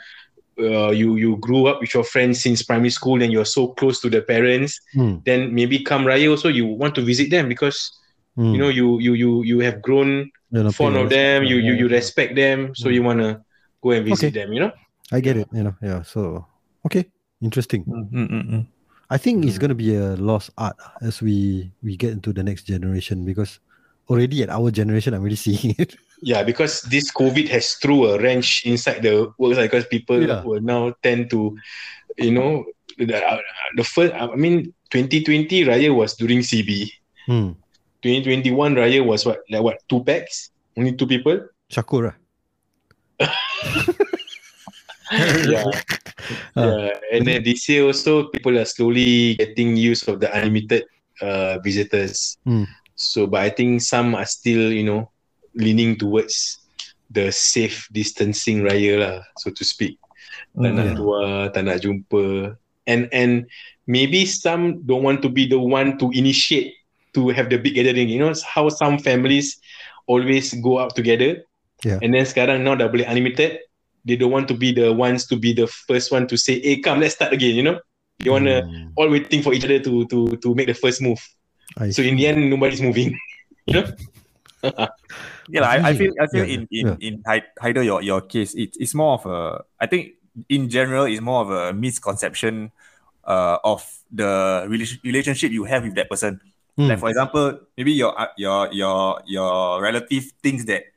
uh, 0.60 0.90
you 0.90 1.16
you 1.16 1.36
grew 1.38 1.66
up 1.66 1.80
with 1.80 1.94
your 1.94 2.04
friends 2.04 2.40
since 2.42 2.62
primary 2.62 2.90
school 2.90 3.22
and 3.22 3.32
you're 3.32 3.48
so 3.48 3.68
close 3.78 4.00
to 4.00 4.08
the 4.10 4.20
parents 4.22 4.78
Hmm, 4.92 5.16
then 5.24 5.54
maybe 5.54 5.80
come 5.82 6.04
raya 6.04 6.30
also 6.30 6.48
you 6.48 6.66
want 6.66 6.94
to 6.94 7.02
visit 7.02 7.30
them 7.30 7.48
because 7.48 7.92
hmm. 8.36 8.52
you 8.54 8.58
know 8.58 8.68
you 8.68 8.98
you 9.00 9.12
you 9.14 9.42
you 9.42 9.58
have 9.60 9.80
grown 9.82 10.30
know, 10.50 10.70
fond 10.72 10.96
of 10.96 11.08
them 11.10 11.42
yeah, 11.44 11.50
you 11.50 11.56
you 11.56 11.72
yeah, 11.72 11.78
you 11.80 11.86
yeah. 11.88 11.96
respect 11.96 12.34
them 12.34 12.74
so 12.74 12.88
Mm. 12.88 12.94
you 12.94 13.02
want 13.02 13.20
to 13.20 13.40
go 13.82 13.90
and 13.92 14.04
visit 14.06 14.30
Okay. 14.30 14.42
them 14.42 14.52
you 14.52 14.60
know 14.60 14.72
I 15.12 15.18
get 15.18 15.34
it. 15.36 15.50
You 15.50 15.66
know, 15.66 15.74
yeah. 15.82 16.02
So 16.06 16.46
okay, 16.86 17.10
interesting. 17.42 17.82
Mm, 17.82 18.06
mm, 18.14 18.28
mm, 18.30 18.44
mm. 18.46 18.62
I 19.10 19.18
think 19.18 19.42
it's 19.42 19.58
Mm. 19.58 19.62
going 19.66 19.74
to 19.74 19.80
be 19.82 19.98
a 19.98 20.14
lost 20.14 20.54
art 20.54 20.78
as 21.02 21.18
we 21.18 21.66
we 21.82 21.98
get 21.98 22.14
into 22.14 22.30
the 22.30 22.46
next 22.46 22.62
generation 22.70 23.26
because 23.26 23.58
already 24.06 24.42
at 24.46 24.54
our 24.54 24.70
generation, 24.70 25.10
I'm 25.14 25.26
already 25.26 25.34
seeing 25.34 25.74
it. 25.82 25.98
Yeah, 26.22 26.46
because 26.46 26.86
this 26.86 27.10
COVID 27.10 27.50
has 27.50 27.74
threw 27.82 28.06
a 28.14 28.22
wrench 28.22 28.62
inside 28.62 29.02
the 29.02 29.34
work 29.34 29.58
like, 29.58 29.74
because 29.74 29.90
people 29.90 30.22
Yeah. 30.22 30.46
will 30.46 30.62
now 30.62 30.94
tend 31.02 31.26
to, 31.34 31.58
you 32.14 32.30
know, 32.30 32.62
the, 32.94 33.18
uh, 33.18 33.42
the 33.74 33.82
first. 33.82 34.14
I 34.14 34.30
mean, 34.38 34.70
2020 34.94 35.66
Raya 35.66 35.90
was 35.90 36.14
during 36.14 36.46
CB. 36.46 36.86
hmm. 37.26 37.58
2021 38.02 38.74
Raya 38.74 39.04
was 39.04 39.24
what 39.26 39.40
like 39.50 39.62
what 39.62 39.78
two 39.88 40.02
packs, 40.04 40.50
only 40.76 40.92
two 40.96 41.06
people. 41.06 41.40
Shakur. 41.70 42.12
ah. 42.12 42.16
yeah, 45.48 45.64
Ah. 46.54 46.62
yeah. 46.62 46.90
And 47.12 47.26
then 47.26 47.42
this 47.42 47.68
year 47.68 47.84
also 47.84 48.28
people 48.30 48.56
are 48.58 48.64
slowly 48.68 49.34
getting 49.36 49.76
used 49.76 50.08
of 50.08 50.20
the 50.20 50.30
unlimited 50.30 50.86
uh, 51.20 51.58
visitors. 51.60 52.38
Hmm. 52.46 52.64
So, 52.94 53.26
but 53.26 53.40
I 53.42 53.50
think 53.50 53.82
some 53.82 54.14
are 54.14 54.26
still, 54.28 54.70
you 54.70 54.84
know, 54.84 55.10
leaning 55.54 55.96
towards 55.96 56.60
the 57.10 57.32
safe 57.32 57.88
distancing 57.90 58.62
raya 58.62 59.00
lah, 59.02 59.16
so 59.40 59.50
to 59.50 59.64
speak. 59.64 59.98
tak 60.54 60.70
Mm, 60.70 60.74
nak 60.78 60.84
yeah. 60.86 60.94
keluar, 60.94 61.26
tak 61.50 61.62
nak 61.66 61.78
jumpa. 61.82 62.54
And 62.86 63.10
and 63.10 63.46
maybe 63.86 64.26
some 64.26 64.82
don't 64.86 65.02
want 65.02 65.22
to 65.26 65.30
be 65.30 65.46
the 65.50 65.58
one 65.58 65.98
to 65.98 66.10
initiate 66.14 66.74
to 67.14 67.28
have 67.30 67.50
the 67.50 67.58
big 67.58 67.74
gathering. 67.74 68.08
You 68.08 68.18
know 68.20 68.34
how 68.46 68.68
some 68.68 68.98
families 68.98 69.58
always 70.06 70.52
go 70.58 70.78
out 70.78 70.94
together. 70.94 71.42
Yeah. 71.84 71.98
And 72.02 72.12
then 72.12 72.28
sekarang 72.28 72.62
now 72.62 72.76
dah 72.76 72.88
boleh 72.92 73.08
unlimited, 73.08 73.64
they 74.04 74.16
don't 74.16 74.32
want 74.32 74.48
to 74.48 74.56
be 74.56 74.72
the 74.72 74.92
ones 74.92 75.26
to 75.28 75.36
be 75.36 75.52
the 75.52 75.66
first 75.88 76.12
one 76.12 76.28
to 76.28 76.36
say, 76.36 76.60
"Hey, 76.60 76.80
come, 76.80 77.00
let's 77.00 77.16
start 77.16 77.32
again." 77.32 77.56
You 77.56 77.64
know, 77.64 77.76
they 78.20 78.28
wanna 78.28 78.64
Hmm. 78.64 78.92
all 78.96 79.08
waiting 79.08 79.40
for 79.40 79.56
each 79.56 79.64
other 79.64 79.80
to 79.80 80.04
to 80.12 80.36
to 80.40 80.48
make 80.52 80.68
the 80.68 80.76
first 80.76 81.00
move. 81.00 81.20
I 81.78 81.94
So 81.94 82.02
in 82.02 82.16
the 82.18 82.26
end, 82.28 82.50
nobody's 82.50 82.82
moving. 82.84 83.16
you 83.70 83.80
know? 83.80 83.86
Yeah, 85.48 85.64
I, 85.66 85.90
I 85.90 85.92
feel 85.96 86.12
I 86.20 86.26
feel 86.28 86.44
Yeah, 86.44 86.54
in 86.54 86.60
in 86.70 86.84
yeah. 86.86 86.96
in 87.00 87.12
Hai- 87.26 87.48
Haider 87.58 87.82
your 87.82 88.02
your 88.04 88.20
case 88.22 88.54
it, 88.54 88.76
it's 88.78 88.94
more 88.94 89.18
of 89.18 89.24
a 89.26 89.64
I 89.80 89.86
think 89.88 90.20
in 90.46 90.68
general 90.68 91.08
it's 91.08 91.24
more 91.24 91.42
of 91.42 91.50
a 91.50 91.72
misconception 91.72 92.70
uh, 93.26 93.58
of 93.64 93.82
the 94.12 94.64
rela- 94.68 95.00
relationship 95.02 95.50
you 95.50 95.64
have 95.64 95.82
with 95.82 95.94
that 95.96 96.10
person. 96.10 96.38
Hmm. 96.80 96.88
Like 96.88 97.00
for 97.04 97.12
example, 97.12 97.60
maybe 97.76 97.92
your 97.92 98.16
uh, 98.16 98.32
your 98.40 98.72
your 98.72 99.20
your 99.28 99.84
relative 99.84 100.32
thinks 100.40 100.64
that 100.64 100.88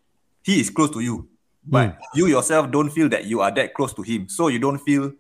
he 0.48 0.63
is 0.63 0.72
close 0.72 0.96
to 0.96 1.04
you, 1.04 1.28
but 1.67 2.00
you 2.15 2.32
yourself 2.32 2.72
don't 2.72 2.88
feel 2.88 3.12
that 3.12 3.28
you 3.28 3.43
are 3.43 3.52
that 3.52 3.76
close 3.76 3.91
to 4.00 4.02
him. 4.02 4.32
So 4.32 4.48
you 4.48 4.63
don't 4.63 4.80
feel 4.80 5.12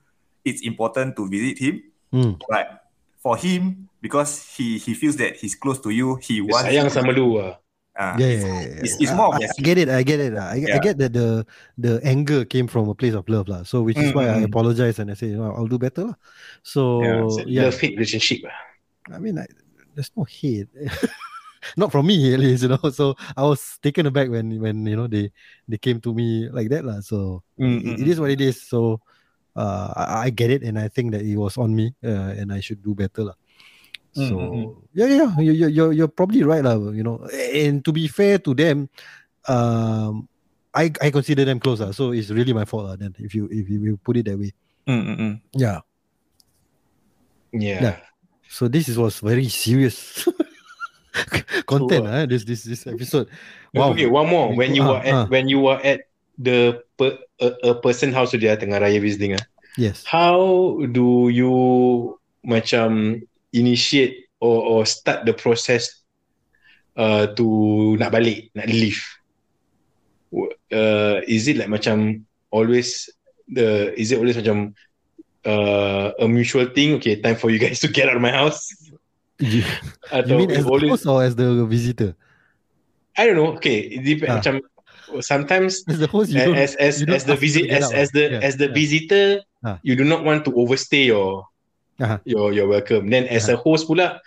it's 0.47 0.63
important 0.63 1.19
to 1.19 1.27
visit 1.27 1.59
him. 1.59 1.83
Hmm. 2.15 2.39
But 2.47 2.87
for 3.19 3.35
him, 3.35 3.91
because 3.99 4.39
he 4.55 4.79
he 4.79 4.95
feels 4.95 5.19
that 5.19 5.35
he's 5.35 5.59
close 5.59 5.83
to 5.83 5.91
you, 5.91 6.15
he 6.23 6.39
wants 6.39 6.71
sayang 6.71 6.87
sama 6.87 7.11
lu 7.11 7.43
ah. 7.43 7.59
Ah, 7.93 8.17
Yeah, 8.17 8.25
it's, 8.33 8.41
yeah, 8.41 8.61
yeah, 8.65 8.81
it's, 8.81 8.95
it's 9.05 9.13
more 9.13 9.29
I, 9.37 9.45
I 9.45 9.61
get 9.61 9.77
it. 9.77 9.85
I 9.85 10.01
get 10.01 10.17
it. 10.17 10.33
I, 10.33 10.65
I 10.65 10.79
get 10.81 10.97
that 10.97 11.13
the 11.13 11.45
the 11.77 12.01
anger 12.01 12.41
came 12.41 12.65
from 12.65 12.89
a 12.89 12.97
place 12.97 13.13
of 13.13 13.29
love, 13.29 13.45
lah. 13.45 13.61
So 13.69 13.85
which 13.85 14.01
is 14.01 14.09
why 14.17 14.33
I 14.33 14.41
Mm, 14.41 14.49
mm, 14.49 14.49
mm. 14.49 14.49
apologize 14.49 14.97
and 14.97 15.11
I 15.11 15.13
say, 15.13 15.29
you 15.29 15.37
know, 15.37 15.53
I'll 15.53 15.69
do 15.69 15.77
better, 15.77 16.09
lah. 16.09 16.17
So 16.65 17.05
It's 17.29 17.37
a 17.37 17.45
yeah, 17.45 17.69
love 17.69 17.77
hate 17.77 17.93
relationship. 17.93 18.49
I 19.13 19.21
mean, 19.21 19.37
I, 19.37 19.45
there's 19.95 20.11
no 20.15 20.23
hate. 20.23 20.67
Not 21.77 21.91
from 21.91 22.07
me, 22.07 22.33
at 22.33 22.39
least, 22.39 22.63
you 22.63 22.69
know. 22.69 22.81
So 22.91 23.15
I 23.37 23.43
was 23.43 23.79
taken 23.81 24.05
aback 24.05 24.27
when 24.29 24.59
when 24.59 24.85
you 24.85 24.95
know 24.99 25.07
they 25.07 25.31
they 25.67 25.77
came 25.79 26.01
to 26.03 26.13
me 26.13 26.49
like 26.51 26.69
that, 26.69 26.83
lah. 26.83 26.99
So 26.99 27.41
Mm, 27.55 28.01
it- 28.01 28.07
is 28.07 28.19
what 28.19 28.31
it 28.33 28.41
is. 28.41 28.59
So 28.61 28.99
uh, 29.55 29.93
I, 29.95 30.27
I 30.27 30.29
get 30.29 30.51
it, 30.51 30.63
and 30.63 30.75
I 30.77 30.89
think 30.89 31.13
that 31.13 31.21
it 31.23 31.37
was 31.37 31.55
on 31.55 31.71
me, 31.71 31.93
uh, 32.03 32.35
and 32.35 32.51
I 32.51 32.59
should 32.59 32.83
do 32.83 32.91
better, 32.91 33.31
lah. 33.31 33.37
So 34.13 34.37
mm, 34.37 34.49
mm. 34.51 34.67
yeah, 34.93 35.07
yeah, 35.09 35.31
you 35.39 35.53
you 35.55 35.67
you're, 35.71 35.93
you're 35.93 36.11
probably 36.11 36.43
right, 36.43 36.61
lah. 36.61 36.75
You 36.91 37.01
know, 37.01 37.23
and 37.31 37.79
to 37.85 37.91
be 37.95 38.11
fair 38.11 38.37
to 38.43 38.51
them, 38.53 38.89
um, 39.47 40.27
I 40.75 40.91
I 40.99 41.09
consider 41.15 41.45
them 41.45 41.63
closer. 41.63 41.93
So 41.93 42.11
it's 42.11 42.29
really 42.29 42.51
my 42.53 42.65
fault, 42.67 42.91
lah. 42.91 42.95
Then 42.99 43.15
if 43.23 43.31
you 43.33 43.47
if 43.49 43.69
you 43.71 43.95
put 44.03 44.17
it 44.19 44.27
that 44.27 44.37
way, 44.37 44.51
Mm, 44.83 44.99
mm, 44.99 45.15
mm. 45.15 45.33
yeah. 45.55 45.79
Yeah. 47.53 47.81
Yeah. 47.81 47.97
So 48.53 48.69
this 48.69 48.85
is, 48.85 49.01
was 49.01 49.17
very 49.17 49.49
serious 49.49 50.29
content, 51.65 52.05
True, 52.05 52.13
ah. 52.13 52.29
This 52.29 52.45
this 52.45 52.61
this 52.69 52.85
episode. 52.85 53.25
Wow. 53.73 53.97
Okay, 53.97 54.05
one 54.05 54.29
more. 54.29 54.53
When 54.53 54.77
you 54.77 54.85
Ah, 54.85 54.89
were 54.93 55.01
at 55.01 55.13
ah. 55.13 55.25
when 55.25 55.49
you 55.49 55.57
were 55.65 55.81
at 55.81 56.05
the 56.37 56.85
per, 56.93 57.17
a, 57.41 57.73
a 57.73 57.81
person 57.81 58.13
house 58.13 58.37
dia 58.37 58.53
tengah 58.53 58.77
raya 58.77 59.01
visiting 59.01 59.33
ah. 59.33 59.43
Yes. 59.73 60.05
How 60.05 60.37
do 60.93 61.33
you 61.33 61.49
macam 62.45 63.17
initiate 63.57 64.29
or, 64.37 64.61
or 64.61 64.79
start 64.85 65.25
the 65.25 65.33
process 65.33 66.05
uh, 66.93 67.33
to 67.33 67.97
nak 67.97 68.13
balik, 68.13 68.53
nak 68.53 68.69
leave? 68.69 69.01
Uh, 70.69 71.25
is 71.25 71.49
it 71.49 71.57
like 71.57 71.73
macam 71.73 72.21
always 72.53 73.09
the 73.49 73.89
is 73.97 74.13
it 74.13 74.21
always 74.21 74.37
macam 74.37 74.77
uh, 75.45 76.11
a 76.19 76.27
mutual 76.27 76.67
thing? 76.71 76.95
Okay, 76.99 77.19
time 77.19 77.35
for 77.35 77.49
you 77.49 77.59
guys 77.59 77.79
to 77.81 77.87
get 77.87 78.09
out 78.09 78.15
of 78.15 78.21
my 78.23 78.31
house. 78.31 78.69
You, 79.39 79.59
you 79.61 79.63
Atau 80.11 80.37
mean 80.39 80.51
as 80.51 80.63
the 80.65 80.87
host 80.89 81.05
or 81.05 81.23
as 81.23 81.35
the 81.35 81.65
visitor? 81.65 82.15
I 83.17 83.27
don't 83.27 83.35
know. 83.37 83.53
Okay, 83.59 83.79
it 83.97 84.01
depends. 84.03 84.31
Ah. 84.31 84.37
Macam 84.41 84.55
sometimes 85.21 85.83
As 85.85 85.99
the 85.99 86.07
host, 86.09 86.31
you 86.33 86.41
as 86.57 86.73
as 86.81 87.01
you 87.01 87.05
as 87.13 87.25
the 87.25 87.37
visit 87.37 87.69
as 87.69 87.93
as 87.93 88.09
the 88.15 88.33
yeah, 88.33 88.47
as 88.47 88.57
the 88.57 88.65
yeah. 88.71 88.73
visitor 88.73 89.25
Ah. 89.63 89.77
you 89.85 89.95
do 89.95 90.03
not 90.03 90.25
want 90.25 90.41
to 90.43 90.51
overstay 90.57 91.05
your 91.13 91.45
Ah. 92.01 92.17
your 92.25 92.49
your 92.49 92.65
welcome 92.65 93.05
then 93.13 93.29
as 93.29 93.45
a 93.47 93.55
host 93.55 93.85
pula 93.85 94.17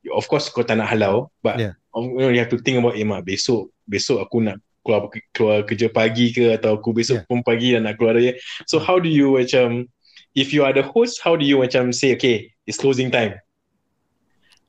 you- 0.00 0.16
of 0.16 0.24
course 0.32 0.48
kau 0.48 0.64
tak 0.64 0.80
nak 0.80 0.88
halau 0.88 1.28
but 1.44 1.60
Yeah. 1.60 1.76
you 1.92 2.16
know 2.16 2.32
you 2.32 2.40
have 2.40 2.48
to 2.48 2.56
think 2.56 2.80
about 2.80 2.96
eh 2.96 3.04
mak 3.04 3.22
besok 3.28 3.68
besok 3.84 4.24
aku 4.24 4.40
nak 4.40 4.56
keluar 4.80 5.12
keluar 5.36 5.60
kerja 5.68 5.92
pagi 5.92 6.32
ke 6.32 6.56
atau 6.56 6.80
aku 6.80 6.96
besok 6.96 7.20
Yeah. 7.20 7.28
pun 7.28 7.44
pagi 7.44 7.76
dan 7.76 7.84
nak 7.84 8.00
keluar 8.00 8.16
raya 8.16 8.32
so 8.64 8.80
how 8.80 8.96
do 8.96 9.12
you 9.12 9.36
macam 9.36 9.84
if 10.34 10.52
you 10.52 10.64
are 10.64 10.72
the 10.72 10.82
host 10.82 11.20
how 11.22 11.34
do 11.36 11.44
you 11.44 11.58
macam 11.58 11.94
say 11.94 12.14
okay 12.14 12.50
it's 12.66 12.78
closing 12.78 13.10
time? 13.10 13.34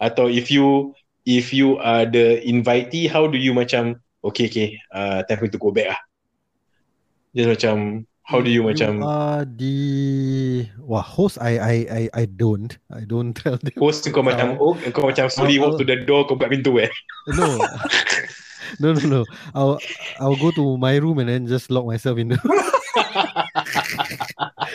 Atau 0.02 0.30
if 0.30 0.50
you 0.50 0.98
if 1.26 1.54
you 1.54 1.78
are 1.78 2.06
the 2.06 2.42
invitee 2.42 3.06
how 3.06 3.30
do 3.30 3.38
you 3.38 3.54
macam 3.54 4.02
okay 4.26 4.50
okay 4.50 4.70
uh, 4.94 5.22
time 5.30 5.38
for 5.38 5.46
you 5.46 5.54
to 5.54 5.62
go 5.62 5.70
back 5.70 5.94
ah? 5.94 6.00
Just 7.32 7.48
macam 7.48 8.06
how 8.32 8.40
do 8.40 8.48
you, 8.48 8.64
macam 8.64 9.04
are 9.04 9.44
the 9.44 10.64
wah 10.80 11.04
host 11.04 11.36
I 11.42 11.60
I 11.60 11.76
I 11.90 12.04
I 12.14 12.24
don't 12.26 12.72
I 12.88 13.04
don't 13.04 13.36
tell 13.40 13.60
them. 13.60 13.76
Host 13.76 14.08
kau 14.10 14.24
macam 14.24 14.56
oh 14.58 14.74
kau 14.96 15.12
macam 15.12 15.28
slowly 15.28 15.60
walk 15.60 15.78
to 15.78 15.86
the 15.86 16.08
door 16.08 16.26
kau 16.26 16.40
buka 16.40 16.50
pintu 16.50 16.80
eh? 16.80 16.92
No. 17.38 17.60
No 18.80 18.96
no 18.96 19.04
no. 19.04 19.22
I'll 19.52 19.78
I'll 20.16 20.40
go 20.40 20.50
to 20.56 20.80
my 20.80 20.96
room 20.96 21.20
and 21.20 21.28
then 21.28 21.44
just 21.44 21.68
lock 21.68 21.84
myself 21.84 22.16
in 22.18 22.32
the 22.32 22.40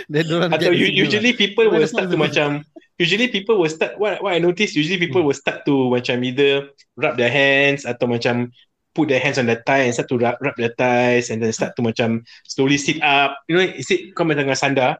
then 0.08 0.26
atau 0.54 0.70
u- 0.72 0.94
usually 0.94 1.32
people 1.32 1.66
will 1.68 1.86
start 1.88 2.08
to 2.08 2.18
macam 2.18 2.62
usually 2.96 3.28
people 3.28 3.56
will 3.60 3.70
start 3.70 3.96
what 4.00 4.20
what 4.24 4.32
I 4.32 4.40
notice 4.40 4.72
usually 4.72 4.96
people 5.00 5.20
Hmm. 5.24 5.28
will 5.32 5.38
start 5.38 5.64
to 5.68 5.92
macam 5.92 6.20
either 6.24 6.72
rub 6.96 7.16
their 7.20 7.32
hands 7.32 7.84
atau 7.84 8.08
macam 8.08 8.52
put 8.96 9.12
their 9.12 9.20
hands 9.20 9.36
on 9.36 9.44
the 9.44 9.60
thigh 9.68 9.84
and 9.84 9.92
start 9.92 10.08
to 10.08 10.16
rub, 10.16 10.40
rub 10.40 10.56
their 10.56 10.72
thighs 10.72 11.28
and 11.28 11.44
then 11.44 11.52
start 11.52 11.76
to 11.76 11.84
macam 11.84 12.24
slowly 12.48 12.80
sit 12.80 12.96
up 13.04 13.36
you 13.48 13.56
know 13.56 13.64
sit 13.84 14.16
kau 14.16 14.24
macam 14.24 14.48
tengah 14.48 14.56
sandar 14.56 14.90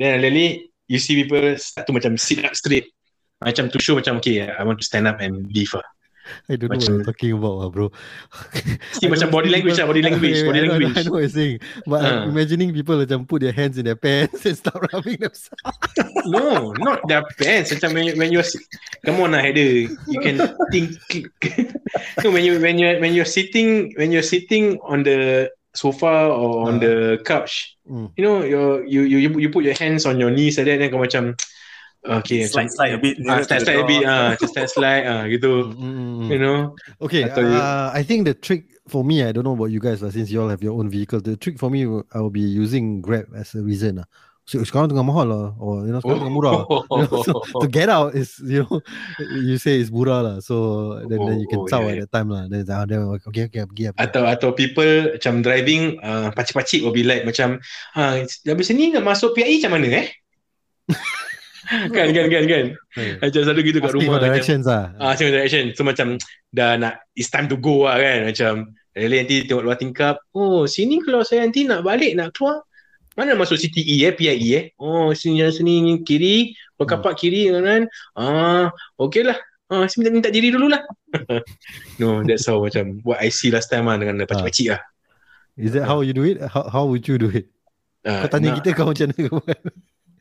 then 0.00 0.16
suddenly 0.16 0.72
you 0.88 0.96
see 0.96 1.20
people 1.20 1.40
start 1.60 1.84
to 1.84 1.92
macam 1.92 2.16
sit 2.16 2.40
up 2.40 2.56
straight 2.56 2.88
macam 3.44 3.68
to 3.68 3.76
show 3.76 3.92
macam 3.98 4.16
okay 4.16 4.40
I 4.48 4.64
want 4.64 4.80
to 4.80 4.86
stand 4.88 5.04
up 5.04 5.20
and 5.20 5.44
leave 5.52 5.72
ah. 5.76 5.84
I 6.48 6.54
don't 6.54 6.70
know 6.70 6.78
macam- 6.78 6.78
what 6.78 6.88
you're 6.88 7.08
talking 7.08 7.32
about 7.34 7.56
ah, 7.62 7.68
bro 7.68 7.86
See 8.98 9.10
macam 9.10 9.28
body 9.30 9.50
language 9.50 9.78
lah 9.78 9.86
body 9.90 10.02
language 10.02 10.38
Okay, 10.38 10.46
body 10.50 10.58
I 10.58 10.62
know, 10.66 10.72
language 10.78 10.96
I 10.96 11.02
know 11.02 11.12
what 11.18 11.24
you're 11.26 11.34
saying 11.34 11.58
but 11.86 12.00
I'm 12.02 12.18
Ah. 12.18 12.30
imagining 12.30 12.70
people 12.70 12.96
macam 12.98 13.26
put 13.26 13.42
their 13.42 13.52
hands 13.54 13.76
in 13.78 13.84
their 13.86 13.98
pants 14.06 14.42
and 14.46 14.54
start 14.54 14.78
rubbing 14.94 15.18
themselves 15.18 15.58
No, 16.30 16.70
not 16.78 17.02
their 17.10 17.26
pants. 17.38 17.74
Macam 17.74 17.92
when 17.98 18.04
you, 18.06 18.14
when 18.14 18.30
you're 18.30 18.46
come 19.02 19.18
on 19.18 19.34
lah, 19.34 19.42
Heather. 19.42 19.90
You 20.06 20.18
can 20.22 20.38
think. 20.70 20.94
no, 22.22 22.30
when 22.30 22.46
you 22.46 22.62
when 22.62 22.78
you 22.78 22.94
when 23.02 23.12
you're 23.12 23.28
sitting 23.28 23.90
when 23.98 24.14
you're 24.14 24.24
sitting 24.24 24.78
on 24.86 25.02
the 25.02 25.50
sofa 25.74 26.30
or 26.30 26.68
on 26.70 26.78
Ah. 26.78 26.82
the 26.86 26.94
couch, 27.26 27.74
Mm. 27.82 28.14
you 28.14 28.22
know, 28.22 28.46
you're, 28.46 28.86
you 28.86 29.02
you 29.02 29.18
you 29.26 29.30
you 29.42 29.48
put 29.50 29.66
your 29.66 29.74
hands 29.74 30.06
on 30.06 30.14
your 30.22 30.30
knees 30.30 30.54
and 30.54 30.70
then 30.70 30.78
kau 30.86 31.02
macam 31.02 31.34
okay, 32.04 32.46
Slide, 32.46 32.66
macam- 32.68 32.74
slide 32.74 32.94
a 32.94 33.00
bit. 33.00 33.14
Ah, 33.26 33.38
slide 33.42 33.62
slide 33.62 33.80
a 33.80 33.86
bit 33.86 34.02
ah, 34.06 34.30
just 34.40 34.52
slide 34.54 34.70
slide 34.70 35.04
ah 35.06 35.22
gitu. 35.30 35.70
Mm, 35.74 35.92
mm, 35.94 36.12
mm. 36.18 36.28
You 36.30 36.38
know, 36.38 36.58
Okay, 36.98 37.26
Atau 37.26 37.42
you- 37.46 37.58
uh, 37.58 37.90
I 37.94 38.02
think 38.02 38.26
the 38.26 38.34
trick 38.34 38.66
for 38.90 39.06
me, 39.06 39.22
I 39.22 39.30
don't 39.30 39.46
know 39.46 39.54
about 39.54 39.70
you 39.70 39.78
guys 39.78 40.02
lah, 40.02 40.10
since 40.10 40.30
you 40.30 40.42
all 40.42 40.50
have 40.50 40.62
your 40.62 40.74
own 40.74 40.90
vehicle. 40.90 41.22
The 41.22 41.38
trick 41.38 41.56
for 41.58 41.70
me, 41.70 41.86
I 41.86 42.18
will 42.18 42.34
be 42.34 42.42
using 42.42 42.98
Grab 43.00 43.30
as 43.34 43.54
a 43.54 43.62
reason 43.62 44.02
lah. 44.02 44.08
So 44.42 44.58
sekarang 44.66 44.90
tengah 44.90 45.06
mahal 45.06 45.30
lah, 45.30 45.46
or 45.54 45.86
you 45.86 45.94
know 45.94 46.02
sekarang 46.02 46.26
tengah 46.26 46.34
murah. 46.34 46.66
You 46.98 47.06
know, 47.06 47.22
so 47.22 47.46
to 47.62 47.70
get 47.70 47.86
out 47.86 48.18
is 48.18 48.42
you 48.42 48.66
know 48.66 48.82
you 49.46 49.54
say 49.54 49.78
it's 49.78 49.94
murah 49.94 50.18
lah. 50.18 50.36
So 50.42 50.98
then, 51.06 51.22
then 51.22 51.38
you 51.38 51.46
can 51.46 51.62
Oh, 51.62 51.70
oh, 51.70 51.86
yeah, 51.86 52.02
at 52.02 52.10
that 52.10 52.10
time 52.10 52.28
lah. 52.34 52.50
Then 52.50 52.66
ah, 52.66 52.82
then 52.82 53.06
okay 53.30 53.46
okay 53.46 53.62
pergi 53.62 53.94
lah. 53.94 54.02
atau 54.02 54.26
atau 54.26 54.50
people 54.50 55.14
macam 55.14 55.46
driving 55.46 55.94
uh, 56.02 56.34
pacik-pacik 56.34 56.82
will 56.82 56.90
be 56.90 57.06
like 57.06 57.22
macam 57.22 57.62
ah 57.94 58.18
habis 58.18 58.74
ni 58.74 58.90
nak 58.90 59.06
masuk 59.06 59.30
PIE 59.38 59.62
macam 59.62 59.78
mana 59.78 59.88
eh? 60.02 60.06
kan 61.96 62.08
kan 62.12 62.26
kan 62.28 62.44
kan. 62.44 62.64
Yeah. 62.94 63.16
Macam 63.18 63.40
selalu 63.42 63.60
gitu 63.72 63.78
kat 63.80 63.88
Asking 63.88 63.98
rumah 64.04 64.16
macam 64.16 64.26
directions 64.28 64.64
lah. 64.64 64.84
ah 64.96 65.12
uh, 65.12 65.30
direction. 65.32 65.64
So 65.72 65.82
macam 65.82 66.06
dah 66.52 66.76
nak 66.76 66.94
it's 67.12 67.28
time 67.28 67.48
to 67.48 67.56
go 67.56 67.88
lah 67.88 67.96
kan 67.96 68.28
macam 68.28 68.52
Really 68.92 69.24
nanti 69.24 69.48
tengok 69.48 69.64
luar 69.64 69.80
tingkap 69.80 70.20
Oh 70.36 70.68
sini 70.68 71.00
kalau 71.00 71.24
saya 71.24 71.48
nanti 71.48 71.64
nak 71.64 71.80
balik 71.80 72.12
Nak 72.12 72.36
keluar 72.36 72.60
Mana 73.16 73.32
masuk 73.32 73.56
CTE 73.56 74.04
eh 74.04 74.12
PIE 74.12 74.52
eh 74.52 74.64
Oh 74.76 75.16
sini 75.16 75.40
jalan 75.40 75.48
sini 75.48 75.74
ni 75.80 75.92
kiri 76.04 76.52
Kalau 76.76 76.84
Hmm. 76.84 76.92
kapak 77.00 77.16
kiri 77.16 77.48
kan 77.48 77.88
Ah 78.12 78.68
Okay 79.00 79.24
lah 79.24 79.40
Ah, 79.72 79.88
sini 79.88 80.12
minta, 80.12 80.28
minta 80.28 80.28
diri 80.28 80.52
dulu 80.52 80.68
lah 80.68 80.84
No 82.04 82.20
that's 82.20 82.44
how 82.44 82.60
macam 82.60 83.00
What 83.00 83.24
I 83.24 83.32
see 83.32 83.48
last 83.48 83.72
time 83.72 83.88
lah 83.88 83.96
Dengan 83.96 84.28
pacik-pacik 84.28 84.76
lah 84.76 84.84
Is 85.56 85.72
that 85.72 85.88
how 85.88 86.04
you 86.04 86.12
do 86.12 86.28
it? 86.28 86.44
How 86.44 86.68
how 86.68 86.84
would 86.84 87.08
you 87.08 87.16
do 87.16 87.32
it? 87.32 87.48
Ah, 88.04 88.24
Kau 88.24 88.36
tanya 88.36 88.52
now- 88.52 88.60
kita 88.60 88.76
kau 88.76 88.92
macam 88.92 89.08
mana? 89.08 89.40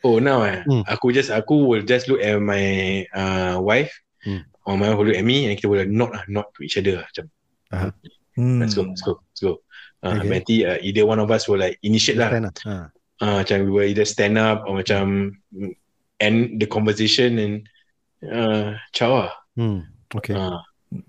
Oh 0.02 0.18
now 0.18 0.42
eh 0.46 0.62
Hmm. 0.66 0.82
Aku 0.90 1.14
just 1.14 1.30
Aku 1.30 1.66
will 1.70 1.86
just 1.86 2.10
look 2.10 2.22
at 2.22 2.38
my 2.42 3.06
uh, 3.14 3.58
Wife 3.62 3.92
Hmm. 4.22 4.46
Or 4.70 4.78
my 4.78 4.94
wife 4.94 4.98
will 5.02 5.10
look 5.10 5.18
at 5.18 5.26
me 5.26 5.50
And 5.50 5.58
kita 5.58 5.66
will 5.70 5.86
nod 5.90 6.14
lah 6.14 6.24
Nod 6.30 6.50
to 6.58 6.66
each 6.66 6.78
other 6.78 7.02
lah 7.02 7.08
Macam 7.10 7.26
Hmm. 8.32 8.64
Let's 8.64 8.74
go, 8.80 8.88
let's 8.88 9.04
go, 9.04 9.20
let's 9.28 9.44
go. 9.44 9.60
Uh, 10.02 10.18
Okay. 10.18 10.30
Nanti 10.32 10.56
uh, 10.64 10.80
either 10.82 11.04
one 11.06 11.20
of 11.20 11.28
us 11.30 11.46
will 11.52 11.60
like 11.60 11.76
initiate 11.84 12.16
lah. 12.18 12.32
Understand 12.32 12.56
lah. 12.64 12.88
Ah. 13.20 13.22
Uh, 13.22 13.36
macam 13.44 13.58
we 13.68 13.70
will 13.70 13.86
either 13.86 14.08
stand 14.08 14.40
up 14.40 14.64
or 14.66 14.80
macam 14.80 15.36
end 16.24 16.58
the 16.58 16.66
conversation 16.66 17.38
and 17.38 17.54
uh, 18.26 18.80
ciao 18.96 19.28
lah. 19.28 19.32
Hmm. 19.60 19.84
Okay. 20.16 20.34
Uh, 20.34 20.58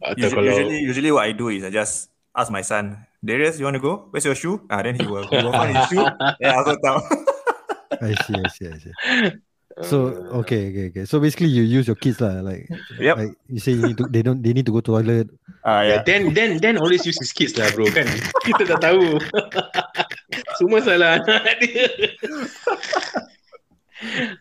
atau 0.03 0.19
Usually, 0.19 0.35
kalau 0.35 0.51
usually, 0.51 0.79
usually 0.83 1.11
what 1.15 1.25
I 1.25 1.33
do 1.33 1.49
is 1.49 1.63
I 1.63 1.71
just 1.71 2.11
ask 2.35 2.51
my 2.51 2.61
son, 2.67 3.07
Darius, 3.23 3.57
you 3.63 3.65
want 3.71 3.79
to 3.79 3.83
go? 3.83 4.11
Where's 4.11 4.27
your 4.27 4.37
shoe? 4.37 4.61
Ah, 4.67 4.83
then 4.83 4.99
he 4.99 5.07
will, 5.07 5.25
he 5.31 5.39
will 5.41 5.55
find 5.55 5.73
his 5.79 5.87
shoe. 5.89 6.03
Yeah, 6.43 6.53
I 6.53 6.57
also 6.59 6.75
tell. 6.83 7.01
I 8.01 8.15
see. 8.25 8.35
I 8.39 8.49
see. 8.49 8.67
I 8.69 8.77
see. 8.79 8.95
So 9.81 10.13
okay, 10.45 10.69
okay, 10.69 10.85
okay. 10.93 11.05
So 11.09 11.17
basically, 11.17 11.49
you 11.49 11.65
use 11.65 11.89
your 11.89 11.97
kids 11.97 12.21
lah. 12.21 12.45
Like, 12.45 12.69
Yep. 13.01 13.17
like 13.17 13.33
you 13.49 13.57
say, 13.57 13.73
you 13.73 13.89
need 13.89 13.97
to. 13.97 14.05
They 14.05 14.21
don't. 14.21 14.45
They 14.45 14.53
need 14.53 14.69
to 14.69 14.75
go 14.77 14.85
to 14.85 15.01
toilet. 15.01 15.33
Ah, 15.65 15.81
yeah. 15.81 15.97
yeah. 15.97 16.01
then 16.05 16.37
then 16.37 16.61
then 16.61 16.77
always 16.77 17.09
use 17.09 17.17
his 17.17 17.33
kids 17.33 17.57
lah 17.57 17.73
bro 17.73 17.89
kan. 17.89 18.05
Kita 18.47 18.69
tak 18.69 18.85
tahu. 18.85 19.17
Semua 20.61 20.85
salah 20.85 21.25
anak 21.25 21.57
dia. 21.65 21.89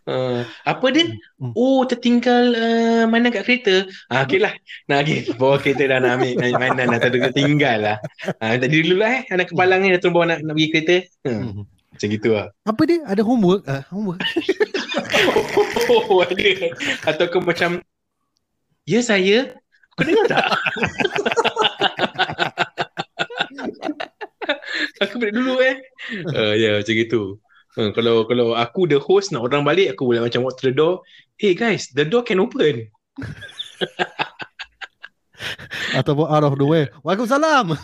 Uh, 0.09 0.41
apa 0.65 0.89
dia? 0.89 1.05
Hmm. 1.37 1.53
Oh 1.53 1.85
tertinggal 1.85 2.57
uh, 2.57 3.03
mana 3.05 3.29
kat 3.29 3.45
kereta? 3.45 3.85
Ah 4.09 4.25
okey 4.25 4.41
lah. 4.41 4.51
Nak 4.89 5.05
pergi 5.05 5.31
bawa 5.37 5.55
kereta 5.61 5.85
dah 5.85 5.97
nak 6.01 6.11
ambil 6.17 6.31
main- 6.41 6.59
mainan 6.59 6.91
dah 6.91 6.99
tak 6.99 7.09
ada 7.13 7.29
tertinggal 7.31 7.77
lah. 7.79 7.97
Ah 8.41 8.57
tak 8.57 8.73
diri 8.73 8.89
dulu 8.89 9.05
lah 9.05 9.21
eh 9.21 9.23
anak 9.29 9.53
kepalang 9.53 9.85
ni 9.85 9.93
dah 9.93 9.99
turun 10.01 10.13
bawa 10.17 10.25
nak, 10.33 10.39
nak 10.43 10.53
pergi 10.57 10.69
kereta. 10.73 10.95
Hmm. 11.29 11.63
Macam 11.91 12.07
gitu 12.07 12.29
lah. 12.31 12.47
Apa 12.63 12.81
dia? 12.87 13.03
Ada 13.03 13.21
homework? 13.21 13.67
Uh, 13.67 13.83
homework. 13.91 14.23
oh, 15.91 16.03
oh, 16.15 16.23
ada. 16.23 16.71
Atau 17.03 17.27
kau 17.27 17.43
macam, 17.43 17.83
ya 18.87 19.03
saya? 19.03 19.59
Kau 19.99 20.07
dengar 20.07 20.25
tak? 20.31 20.45
aku 25.03 25.19
balik 25.19 25.35
dulu 25.35 25.59
eh. 25.59 25.75
Uh, 26.31 26.55
ya, 26.55 26.63
yeah, 26.63 26.73
macam 26.79 26.95
gitu. 26.95 27.21
Uh, 27.75 27.91
kalau 27.91 28.23
kalau 28.27 28.55
aku 28.55 28.87
the 28.87 28.99
host 28.99 29.35
nak 29.35 29.43
orang 29.43 29.67
balik, 29.67 29.95
aku 29.95 30.07
boleh 30.07 30.23
macam 30.23 30.47
walk 30.47 30.55
to 30.55 30.71
the 30.71 30.75
door. 30.75 31.03
Hey 31.35 31.55
guys, 31.55 31.91
the 31.91 32.07
door 32.07 32.23
can 32.23 32.39
open. 32.39 32.87
Ataupun 35.91 36.27
out 36.27 36.47
of 36.47 36.55
the 36.55 36.67
way. 36.67 36.87
Waalaikumsalam. 37.03 37.75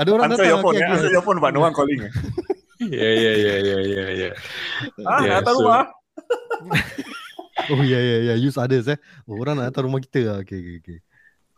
Ada 0.00 0.08
orang 0.16 0.32
Answer 0.32 0.40
datang. 0.40 0.48
your 0.48 0.60
phone, 0.64 0.74
okay, 0.76 0.84
okay. 0.88 0.94
Answer 0.96 1.12
your 1.12 1.24
phone, 1.24 1.38
but 1.44 1.52
no 1.52 1.60
one 1.68 1.74
calling. 1.76 2.00
Ya, 2.80 3.08
ya, 3.12 3.32
ya, 3.36 3.54
ya, 3.60 3.78
ya, 3.84 4.04
ya. 4.16 4.30
Ah, 5.04 5.20
Yeah, 5.20 5.44
atas 5.44 5.52
so- 5.52 5.60
rumah. 5.68 5.84
Oh 7.68 7.84
yeah, 7.84 8.00
yeah, 8.00 8.20
yeah. 8.32 8.36
Use 8.40 8.56
others 8.56 8.88
eh. 8.88 8.96
Oh, 9.28 9.36
orang 9.36 9.60
nak 9.60 9.68
datang 9.70 9.92
rumah 9.92 10.00
kita 10.00 10.24
lah. 10.24 10.36
Okay, 10.40 10.56
okay, 10.58 10.76
okay. 10.80 10.98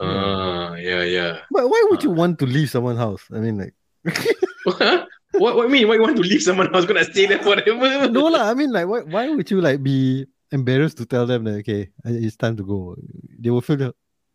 Ah, 0.02 0.74
ya, 0.74 1.06
ya. 1.06 1.46
But 1.46 1.70
why 1.70 1.78
would 1.88 2.02
you 2.02 2.10
want 2.10 2.42
to 2.42 2.46
leave 2.50 2.66
someone's 2.68 2.98
house? 2.98 3.22
I 3.30 3.38
mean, 3.38 3.62
like, 3.62 3.74
what 5.38 5.54
what 5.54 5.70
mean? 5.70 5.86
Why 5.86 5.94
you 5.96 6.02
want 6.02 6.18
to 6.18 6.26
leave 6.26 6.42
someone 6.42 6.74
else? 6.74 6.90
Gonna 6.90 7.06
stay 7.06 7.30
there 7.30 7.38
forever? 7.38 8.10
no 8.10 8.26
lah. 8.26 8.50
I 8.50 8.54
mean, 8.58 8.74
like, 8.74 8.90
why, 8.90 9.06
why 9.06 9.30
would 9.30 9.46
you 9.46 9.62
like 9.62 9.78
be 9.78 10.26
embarrassed 10.50 10.98
to 10.98 11.06
tell 11.06 11.22
them 11.24 11.46
that 11.46 11.62
okay, 11.62 11.94
it's 12.04 12.34
time 12.34 12.58
to 12.58 12.66
go? 12.66 12.98
They 13.38 13.54
will 13.54 13.62
feel 13.62 13.78
the, 13.78 13.88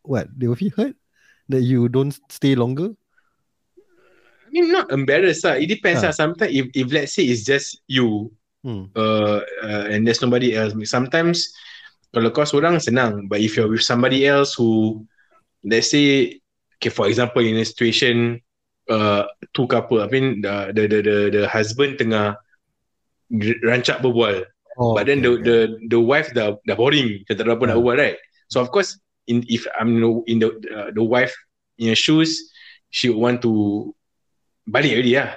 what? 0.07 0.31
They 0.31 0.47
will 0.47 0.55
feel 0.57 0.71
hurt 0.71 0.95
that 1.51 1.67
you 1.67 1.91
don't 1.91 2.15
stay 2.31 2.55
longer. 2.55 2.95
Mean, 4.57 4.73
not 4.73 4.89
embarrassed 4.89 5.45
lah. 5.45 5.53
It 5.61 5.69
depends 5.69 6.01
Ah. 6.01 6.09
lah. 6.09 6.13
Sometimes 6.17 6.49
if, 6.49 6.65
if 6.73 6.89
let's 6.89 7.13
say 7.13 7.29
it's 7.29 7.45
just 7.45 7.77
you, 7.85 8.33
Hmm. 8.65 8.89
uh, 8.97 9.45
uh, 9.63 9.85
and 9.87 10.01
there's 10.03 10.19
nobody 10.19 10.57
else. 10.57 10.73
Sometimes 10.89 11.53
kalau 12.09 12.33
kau 12.33 12.41
seorang 12.43 12.81
senang, 12.81 13.29
but 13.29 13.37
if 13.39 13.53
you're 13.53 13.69
with 13.69 13.85
somebody 13.85 14.25
else 14.25 14.57
who, 14.57 15.05
let's 15.61 15.93
say, 15.93 16.41
okay, 16.81 16.89
for 16.89 17.05
example, 17.05 17.45
in 17.45 17.53
a 17.55 17.63
situation, 17.63 18.41
uh, 18.89 19.29
two 19.53 19.69
couple, 19.69 20.01
I 20.01 20.09
mean, 20.09 20.41
the 20.41 20.73
the 20.73 20.83
the 20.89 20.99
the, 21.05 21.17
the 21.31 21.43
husband 21.47 22.01
tengah 22.01 22.35
rancak 23.63 24.01
berbual, 24.01 24.43
Oh, 24.77 24.93
but 24.93 25.09
then 25.09 25.25
okay, 25.25 25.25
the 25.25 25.31
okay. 25.33 25.43
the 25.45 25.57
the 25.97 25.99
wife 26.01 26.29
dah 26.37 26.53
dah 26.69 26.77
boring, 26.77 27.25
dia 27.25 27.33
tak 27.33 27.49
ada 27.49 27.57
apa 27.57 27.65
nak 27.65 27.77
Yeah. 27.77 27.81
berbual, 27.81 27.97
right? 27.97 28.17
So 28.45 28.61
of 28.61 28.69
course, 28.69 28.93
in 29.25 29.41
if 29.49 29.65
I'm 29.73 29.97
in 30.29 30.37
the 30.37 30.49
uh, 30.69 30.89
the 30.93 31.01
wife 31.01 31.33
in 31.81 31.89
her 31.89 31.97
shoes, 31.97 32.53
she 32.93 33.09
would 33.09 33.17
want 33.17 33.37
to 33.41 33.53
balik 34.67 34.99
already 34.99 35.15
lah. 35.17 35.33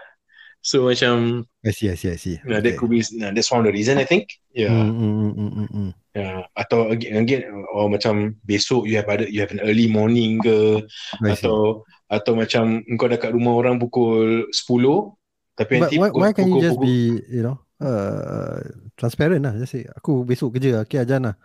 So 0.60 0.92
macam 0.92 1.48
I 1.64 1.72
see, 1.72 1.88
I 1.88 1.96
see, 1.96 2.12
I 2.12 2.18
see. 2.20 2.36
Yeah, 2.44 2.60
that 2.60 2.76
could 2.76 2.92
be 2.92 3.00
nah, 3.16 3.32
that's 3.32 3.48
one 3.48 3.64
of 3.64 3.72
the 3.72 3.76
reason 3.76 3.96
I 3.96 4.04
think. 4.04 4.28
Yeah. 4.52 4.68
Mm, 4.68 4.92
mm, 4.92 5.12
mm, 5.16 5.32
mm, 5.32 5.52
mm, 5.56 5.68
mm. 5.72 5.90
Yeah. 6.12 6.44
Atau 6.52 6.92
again, 6.92 7.24
again 7.24 7.42
or 7.72 7.88
macam 7.88 8.36
besok 8.44 8.84
you 8.84 9.00
have 9.00 9.08
ada 9.08 9.24
you 9.24 9.40
have 9.40 9.54
an 9.56 9.64
early 9.64 9.88
morning 9.88 10.36
ke 10.44 10.84
I 11.24 11.32
see. 11.32 11.40
atau 11.40 11.86
atau 12.12 12.32
macam 12.36 12.84
kau 13.00 13.08
dekat 13.08 13.32
rumah 13.32 13.56
orang 13.56 13.80
pukul 13.80 14.50
10 14.52 15.16
tapi 15.56 15.80
But 15.80 15.88
nanti 15.88 15.96
why, 15.96 16.08
pukul, 16.12 16.20
why 16.20 16.30
can't 16.36 16.48
you 16.48 16.54
pukul, 16.60 16.64
just 16.64 16.76
pukul, 16.76 16.84
be, 16.84 16.96
you 17.28 17.42
know, 17.44 17.56
uh, 17.80 18.56
transparent 18.96 19.44
lah. 19.44 19.52
Just 19.60 19.76
say, 19.76 19.84
aku 19.84 20.24
besok 20.24 20.56
kerja, 20.56 20.84
okay, 20.84 21.00
ajan 21.04 21.32
lah. 21.32 21.36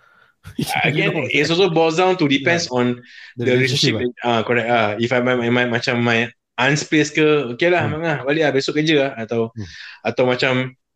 You 0.59 0.65
again 0.85 1.09
know, 1.11 1.25
it's 1.25 1.49
also 1.49 1.73
boils 1.73 1.97
down 1.97 2.21
to 2.21 2.29
depends 2.29 2.69
on 2.69 3.01
the, 3.33 3.49
relationship. 3.49 3.97
Ah 4.21 4.45
correct 4.45 4.69
ah. 4.69 4.93
If 5.01 5.09
I 5.09 5.19
my, 5.25 5.35
my, 5.49 5.65
macam 5.65 6.05
my 6.05 6.29
aunt's 6.55 6.83
place 6.83 7.11
ke 7.11 7.51
okay 7.51 7.67
lah 7.67 7.83
Hmm. 7.85 7.99
memang 7.99 8.07
lah 8.07 8.19
balik 8.23 8.43
lah 8.47 8.51
besok 8.51 8.79
kerja 8.79 8.95
lah 8.95 9.11
atau 9.19 9.51
Hmm. 9.51 9.67
atau 10.03 10.23
macam 10.23 10.53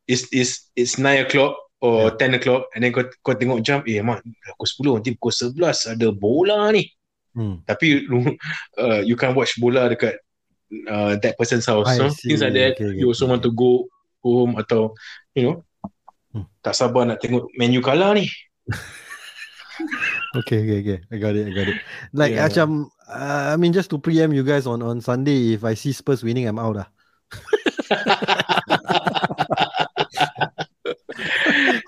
it's 0.07 0.25
it's 0.31 0.71
it's 0.73 0.95
9 0.95 1.27
o'clock 1.27 1.53
or 1.79 2.11
10 2.15 2.35
o'clock 2.35 2.67
and 2.73 2.83
then 2.83 2.91
kau 2.91 3.03
kau 3.21 3.35
tengok 3.35 3.59
jam 3.63 3.79
eh 3.83 3.99
mak 3.99 4.19
pukul 4.55 4.99
10 4.99 4.99
nanti 4.99 5.11
pukul 5.15 5.31
11 5.31 5.95
ada 5.95 6.07
bola 6.11 6.71
ni 6.71 6.87
Hmm. 7.29 7.61
tapi 7.63 8.03
uh, 8.81 8.99
you 9.05 9.13
can 9.13 9.31
watch 9.31 9.53
bola 9.61 9.85
dekat 9.87 10.17
uh, 10.89 11.13
that 11.21 11.37
person's 11.37 11.69
house 11.69 11.85
I 11.87 11.95
so 11.95 12.09
see. 12.09 12.33
things 12.33 12.41
like 12.41 12.57
that 12.57 12.73
Okay, 12.75 12.89
okay, 12.89 12.97
you 12.97 13.05
also 13.05 13.29
okay. 13.29 13.31
want 13.37 13.43
to 13.45 13.51
go 13.53 13.85
home 14.19 14.57
atau 14.57 14.91
you 15.35 15.43
know 15.45 15.55
Hmm. 16.29 16.45
tak 16.61 16.77
sabar 16.77 17.09
nak 17.09 17.17
tengok 17.17 17.49
menu 17.57 17.81
kalah 17.81 18.13
ni 18.13 18.29
Okay, 20.35 20.59
okay, 20.61 20.79
okay. 20.81 20.99
I 21.11 21.17
got 21.17 21.35
it, 21.35 21.47
I 21.47 21.51
got 21.51 21.67
it. 21.67 21.75
Like, 22.13 22.33
Yeah. 22.33 22.45
uh, 22.45 23.53
I 23.53 23.57
mean, 23.57 23.73
just 23.73 23.89
to 23.89 23.97
preempt 23.97 24.35
you 24.35 24.43
guys 24.43 24.67
on, 24.67 24.81
on 24.81 25.01
Sunday, 25.01 25.53
if 25.53 25.63
I 25.63 25.73
see 25.73 25.91
Spurs 25.91 26.23
winning, 26.23 26.47
I'm 26.47 26.59
out 26.59 26.75
lah. 26.75 26.85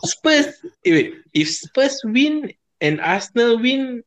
Spurs 0.04 0.47
eh, 0.86 0.91
wait 0.91 1.13
if 1.34 1.49
Spurs 1.49 2.01
win 2.06 2.51
and 2.82 2.99
Arsenal 3.01 3.60
win 3.60 4.04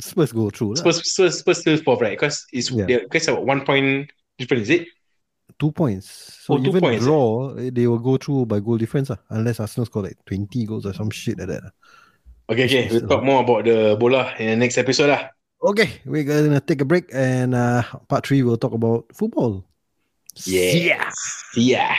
Spurs 0.00 0.32
go 0.32 0.50
through. 0.50 0.76
Spurs 0.76 1.02
Spurs, 1.10 1.38
Spurs 1.40 1.60
still 1.60 1.76
fourth 1.78 2.00
right 2.00 2.18
because 2.18 2.46
it's 2.52 2.70
Yeah. 2.70 2.86
they're 2.86 3.32
about 3.34 3.46
one 3.46 3.64
point 3.64 4.10
difference 4.38 4.68
is 4.68 4.80
it 4.80 4.88
Two 5.58 5.72
points. 5.72 6.38
So 6.44 6.54
Oh, 6.54 6.58
even 6.60 6.80
points, 6.80 7.04
draw, 7.04 7.54
eh, 7.56 7.70
they 7.72 7.86
will 7.88 7.98
go 7.98 8.16
through 8.16 8.46
by 8.46 8.60
goal 8.60 8.76
difference 8.78 9.10
lah. 9.10 9.16
Unless 9.30 9.58
Arsenal 9.58 9.86
score 9.86 10.04
like 10.04 10.16
20 10.24 10.64
goals 10.66 10.86
or 10.86 10.92
some 10.94 11.10
shit 11.10 11.36
like 11.38 11.48
that. 11.48 11.64
lah. 11.64 11.70
Okay 12.48 12.64
okay 12.64 12.88
we'll 12.90 13.08
talk 13.08 13.22
more 13.22 13.40
about 13.44 13.64
the 13.64 13.96
bola 14.00 14.34
in 14.38 14.48
the 14.52 14.56
next 14.56 14.78
episode 14.78 15.10
lah. 15.12 15.30
Okay, 15.58 15.98
we're 16.06 16.22
gonna 16.22 16.62
take 16.62 16.80
a 16.80 16.86
break 16.86 17.10
and 17.10 17.50
uh, 17.50 17.82
part 18.06 18.22
three 18.22 18.46
we'll 18.46 18.60
talk 18.60 18.72
about 18.72 19.10
football. 19.10 19.66
yeah. 20.46 21.10
Yeah 21.58 21.98